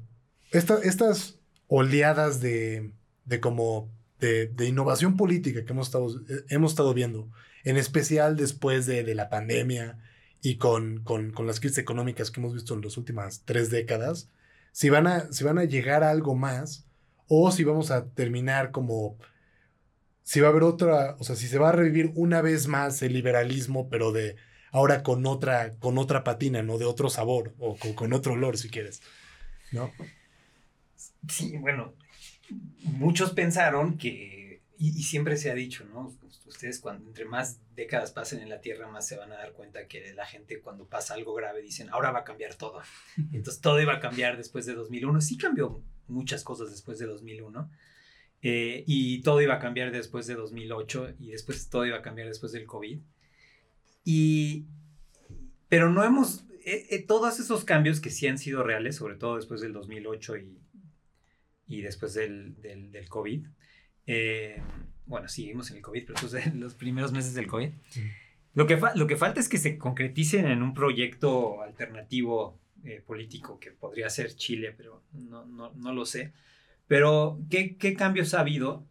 [0.52, 2.92] estas oleadas de,
[3.26, 3.90] de como,
[4.20, 6.08] de, de, innovación política que hemos estado,
[6.50, 7.30] hemos estado viendo,
[7.64, 9.98] en especial después de, de la pandemia
[10.42, 14.30] y con, con, con, las crisis económicas que hemos visto en las últimas tres décadas,
[14.72, 16.86] si van a, si van a llegar a algo más
[17.28, 19.18] o si vamos a terminar como
[20.28, 23.02] si va a haber otra, o sea, si se va a revivir una vez más
[23.02, 24.36] el liberalismo, pero de
[24.72, 26.78] ahora con otra, con otra patina, ¿no?
[26.78, 29.02] De otro sabor o con, otro olor, si quieres,
[29.72, 29.90] ¿no?
[31.30, 31.94] Sí, bueno,
[32.84, 36.16] muchos pensaron que, y, siempre se ha dicho, ¿no?
[36.46, 39.88] Ustedes cuando entre más décadas pasen en la Tierra, más se van a dar cuenta
[39.88, 42.82] que la gente cuando pasa algo grave dicen, ahora va a cambiar todo.
[43.34, 45.22] Entonces todo iba a cambiar después de 2001.
[45.22, 47.70] Sí cambió muchas cosas después de 2001
[48.42, 52.28] eh, y todo iba a cambiar después de 2008 y después todo iba a cambiar
[52.28, 53.00] después del COVID.
[54.04, 54.68] Y,
[55.70, 59.36] pero no hemos, eh, eh, todos esos cambios que sí han sido reales, sobre todo
[59.36, 60.58] después del 2008 y,
[61.68, 63.48] y después del, del, del COVID,
[65.06, 67.70] bueno, seguimos en el COVID, pero de los primeros meses del COVID,
[68.54, 72.60] lo, que lo que falta es que se concreticen en un proyecto alternativo
[73.06, 76.34] político que podría ser Chile, pero no, no, no lo sé
[76.88, 78.88] pero, ¿qué, qué cambios ha habido?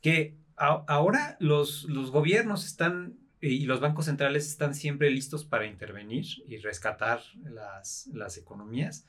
[0.00, 6.26] Que ahora los, los gobiernos están y los bancos centrales están siempre listos para intervenir
[6.46, 9.06] y rescatar las, las economías.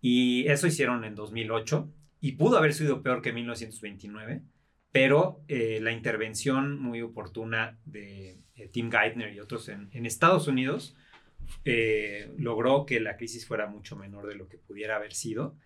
[0.00, 1.92] Y eso hicieron en 2008
[2.24, 4.40] y pudo haber sido peor que 1929,
[4.90, 10.96] pero eh, la intervención muy oportuna de eh, Tim Geithner y otros en, Estados Unidos
[11.66, 15.58] eh, logró que la crisis fuera mucho menor de lo que pudiera haber sido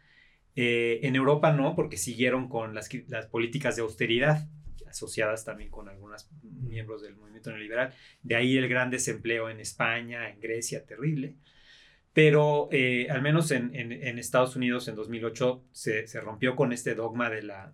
[0.56, 2.88] en Europa no, porque siguieron con las,
[3.30, 4.48] políticas de austeridad,
[4.88, 7.94] asociadas también con algunos miembros del movimiento neoliberal.
[8.24, 11.36] De ahí el gran desempleo en España, en Grecia, terrible.
[12.18, 13.72] Pero eh, al menos en,
[14.18, 17.72] Estados Unidos en 2008 se, rompió con este dogma de la,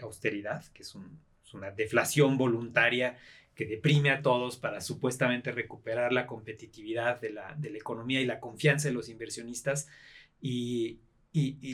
[0.00, 3.18] austeridad, que es, un, es una deflación voluntaria
[3.54, 8.88] que deprime a todos para supuestamente recuperar la competitividad de la, economía y la confianza
[8.88, 9.86] de los inversionistas.
[10.40, 11.00] Y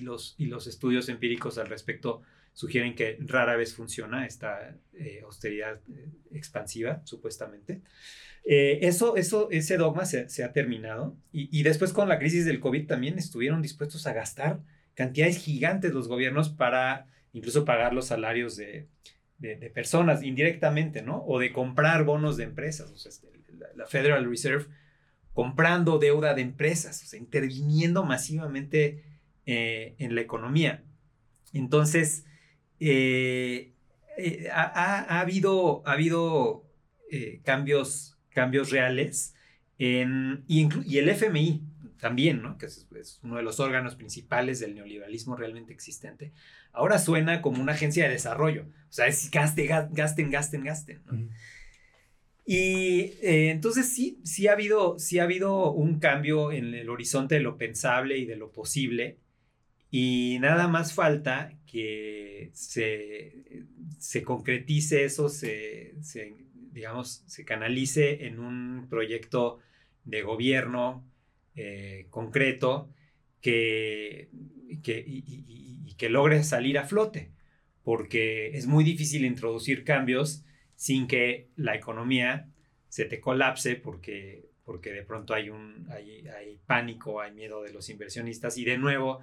[0.00, 2.22] los estudios empíricos al respecto
[2.52, 7.80] sugieren que rara vez funciona esta eh, austeridad eh, expansiva, supuestamente.
[8.44, 12.86] Eh, eso, eso, ese dogma se, ha terminado y, después con la crisis del COVID
[12.86, 14.60] también estuvieron dispuestos a gastar
[14.94, 18.88] cantidades gigantes los gobiernos para incluso pagar los salarios de,
[19.38, 21.22] de, personas indirectamente, ¿no?
[21.26, 22.90] O de comprar bonos de empresas.
[22.90, 23.28] O sea, este,
[23.76, 24.66] la, Federal Reserve
[25.32, 29.04] comprando deuda de empresas, o sea, interviniendo masivamente
[29.46, 30.82] eh, en la economía.
[31.52, 32.24] Entonces,
[32.80, 33.74] eh,
[34.16, 36.64] eh, ha, habido, ha habido
[37.44, 39.34] cambios, cambios reales
[39.78, 41.62] en, y, el FMI
[41.98, 42.56] también, ¿no?
[42.56, 42.86] que es,
[43.22, 46.32] uno de los órganos principales del neoliberalismo realmente existente,
[46.72, 48.64] ahora suena como una agencia de desarrollo.
[48.88, 51.02] O sea, es gaste, gasten, gasten, gasten.
[52.46, 57.42] Y entonces sí, sí ha, habido, sí ha habido un cambio en el horizonte de
[57.42, 59.18] lo pensable y de lo posible
[59.90, 63.64] y nada más falta que se,
[63.98, 65.94] se concretice eso, se,
[66.72, 69.58] digamos, se canalice en un proyecto
[70.04, 71.04] de gobierno
[71.56, 72.90] eh, concreto
[73.40, 74.30] que,
[74.82, 77.30] que y, que logre salir a flote,
[77.82, 82.48] porque es muy difícil introducir cambios sin que la economía
[82.88, 87.72] se te colapse porque porque de pronto hay, un, hay, hay pánico, hay miedo de
[87.72, 89.20] los inversionistas y de nuevo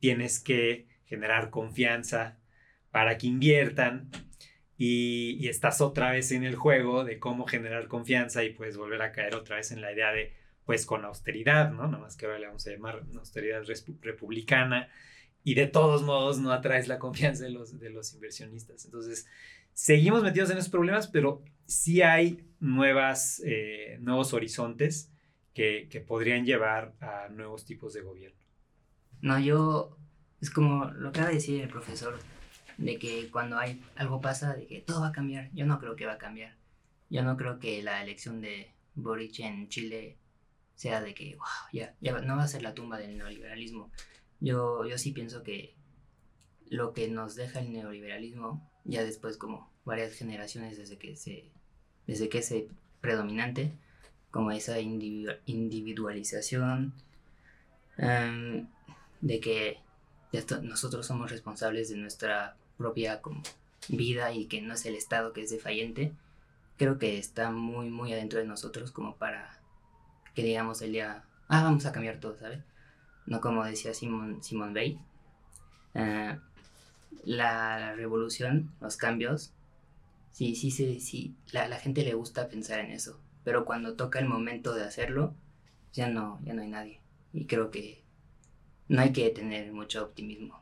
[0.00, 2.38] tienes que generar confianza
[2.90, 4.10] para que inviertan
[4.76, 9.12] y, estás otra vez en el juego de cómo generar confianza y puedes volver a
[9.12, 10.32] caer otra vez en la idea de
[10.64, 11.86] pues con austeridad, ¿no?
[11.86, 13.62] Nada más que ahora le vamos a llamar austeridad
[14.00, 14.88] republicana
[15.42, 17.72] y de todos modos no atraes la confianza de los,
[18.14, 18.84] inversionistas.
[18.84, 19.26] Entonces,
[19.72, 25.12] seguimos metidos en esos problemas, pero sí hay nuevas, eh, nuevos horizontes
[25.52, 28.39] que podrían llevar a nuevos tipos de gobierno.
[29.22, 29.96] No, yo,
[30.40, 32.18] es como lo que acaba de decir el profesor,
[32.78, 35.50] de que cuando hay algo pasa, de que todo va a cambiar.
[35.52, 36.56] Yo no creo que va a cambiar.
[37.10, 40.16] Yo no creo que la elección de Boric en Chile
[40.74, 43.90] sea de que, wow, ya, ya no va a ser la tumba del neoliberalismo.
[44.40, 45.74] Yo, yo sí pienso que
[46.70, 51.50] lo que nos deja el neoliberalismo, ya después como varias generaciones desde que se,
[52.06, 52.54] desde que es
[53.00, 53.72] predominante,
[54.30, 56.94] como esa individualización,
[57.98, 58.68] em,
[59.20, 59.80] de que
[60.62, 63.42] nosotros somos responsables de nuestra propia como,
[63.88, 66.12] vida y que no es el Estado que es defayente,
[66.76, 69.60] creo que está muy, muy adentro de nosotros como para
[70.34, 72.60] que digamos el día, ah, vamos a cambiar todo, ¿sabes?
[73.26, 75.00] No como decía Simon, Simon Bay.
[75.94, 76.38] Eh,
[77.24, 79.52] la, revolución, los cambios,
[80.30, 84.20] sí, sí, sí, sí, la, la gente le gusta pensar en eso, pero cuando toca
[84.20, 85.34] el momento de hacerlo,
[85.92, 87.00] ya no, ya no hay nadie.
[87.32, 88.02] Y creo que
[88.90, 90.60] no hay que tener mucho optimismo.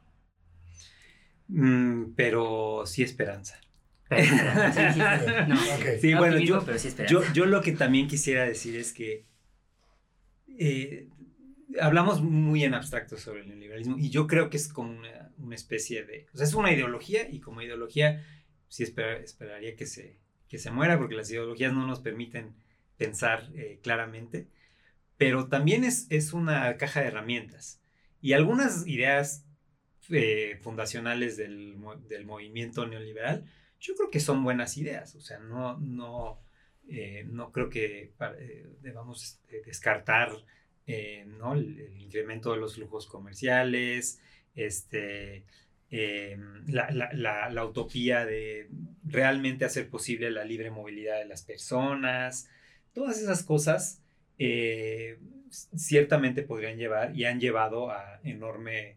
[1.49, 3.59] Mm, pero sí esperanza.
[6.01, 6.65] sí, bueno, yo,
[7.09, 9.25] yo, yo, lo que también quisiera decir es que
[10.59, 11.09] eh,
[11.81, 15.55] hablamos muy en abstracto sobre el neoliberalismo y yo creo que es como una, una
[15.55, 18.25] especie de, o sea, es una ideología y como ideología
[18.69, 20.19] sí esperaría que se,
[20.49, 22.55] que se muera porque las ideologías no nos permiten
[22.97, 24.49] pensar eh, claramente,
[25.17, 27.81] pero también es, es una caja de herramientas
[28.21, 29.45] y algunas ideas
[30.11, 31.77] eh, fundacionales del,
[32.09, 33.45] del, movimiento neoliberal,
[33.79, 36.41] yo creo que son buenas ideas, o sea, no, no,
[36.89, 40.33] eh, no creo que eh, debamos este, descartar
[41.27, 41.53] ¿no?
[41.53, 44.21] el, incremento de los flujos comerciales,
[44.55, 45.45] este,
[45.91, 48.71] la, la, la, utopía de
[49.05, 52.49] realmente hacer posible la libre movilidad de las personas,
[52.95, 54.01] todas esas cosas
[55.51, 58.97] ciertamente podrían llevar y han llevado a enorme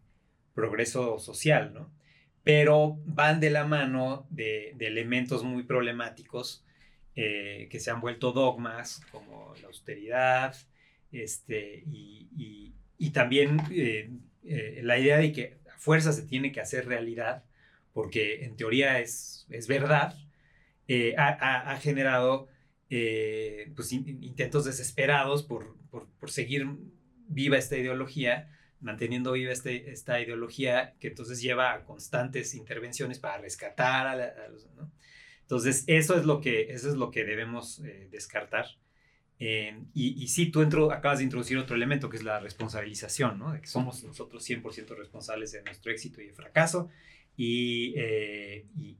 [0.54, 1.92] progreso social, ¿no?
[2.44, 6.66] Pero van de la mano de, elementos muy problemáticos
[7.16, 10.56] eh, que se han vuelto dogmas, como la austeridad,
[11.12, 14.10] este, y, y, también eh,
[14.46, 17.44] eh, la idea de que a fuerza se tiene que hacer realidad,
[17.94, 20.16] porque en teoría es, es verdad,
[21.18, 22.50] ha, ha, generado
[22.90, 26.68] pues, intentos desesperados por, por, por, seguir
[27.28, 33.38] viva esta ideología, manteniendo viva este, esta ideología que entonces lleva a constantes intervenciones para
[33.38, 34.68] rescatar a, los...
[34.72, 34.92] ¿no?
[35.42, 38.66] Entonces, eso es lo que, eso es lo que debemos eh, descartar.
[39.38, 43.38] Eh, y, y, sí, tú entro, acabas de introducir otro elemento que es la responsabilización,
[43.38, 43.52] ¿no?
[43.52, 46.90] De que somos nosotros 100% responsables de nuestro éxito y de fracaso
[47.36, 48.98] y, eh, y,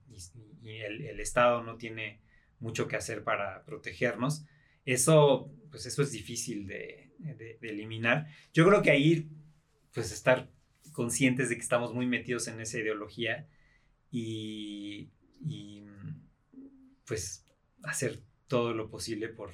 [0.64, 2.22] y el, el, Estado no tiene
[2.60, 4.46] mucho que hacer para protegernos.
[4.86, 8.28] Eso, pues eso es difícil de, de, eliminar.
[8.54, 9.30] Yo creo que ahí,
[9.94, 10.50] pues estar
[10.92, 13.48] conscientes de que estamos muy metidos en esa ideología
[14.12, 15.10] y,
[15.46, 15.84] y
[17.06, 17.46] pues
[17.84, 19.52] hacer todo lo posible por,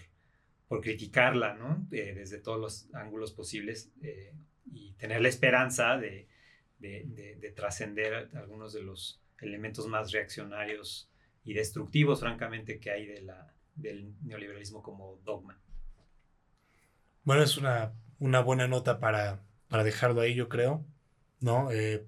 [0.67, 1.87] por criticarla, ¿no?
[1.91, 4.33] Eh, desde todos los ángulos posibles eh,
[4.71, 6.27] y tener la esperanza de,
[6.79, 11.09] de, trascender algunos de los elementos más reaccionarios
[11.43, 15.59] y destructivos, francamente, que hay de la, del neoliberalismo como dogma.
[17.23, 20.85] Bueno, es una, una buena nota para, para dejarlo ahí, yo creo,
[21.39, 21.71] ¿no?
[21.71, 22.05] Eh,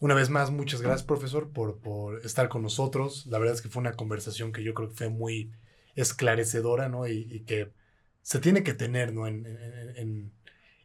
[0.00, 3.26] una vez más, muchas gracias, profesor, por, por estar con nosotros.
[3.26, 5.52] La verdad es que fue una conversación que yo creo que fue muy
[5.94, 7.06] esclarecedora, ¿no?
[7.06, 7.72] Y, que
[8.22, 9.26] se tiene que tener, ¿no?
[9.28, 10.32] En, en,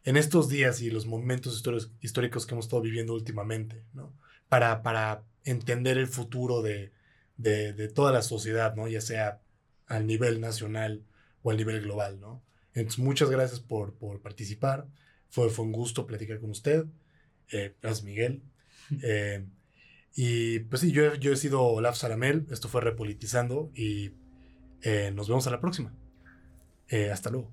[0.04, 1.64] en, estos días y los momentos
[2.00, 4.12] históricos que hemos estado viviendo últimamente, ¿no?
[4.48, 6.92] Para, para entender el futuro de,
[7.36, 8.86] de, de, toda la sociedad, ¿no?
[8.86, 9.40] Ya sea
[9.88, 11.04] al nivel nacional
[11.42, 12.42] o al nivel global, ¿no?
[12.74, 14.86] Entonces, muchas gracias por, por participar.
[15.30, 16.86] Fue, fue un gusto platicar con usted.
[17.50, 18.42] Eh, gracias, Miguel.
[19.02, 19.44] Eh,
[20.16, 24.12] y pues sí, yo, yo he sido Olaf Saramel, esto fue Repolitizando y
[24.82, 25.92] eh, nos vemos a la próxima.
[26.88, 27.52] Eh, hasta luego.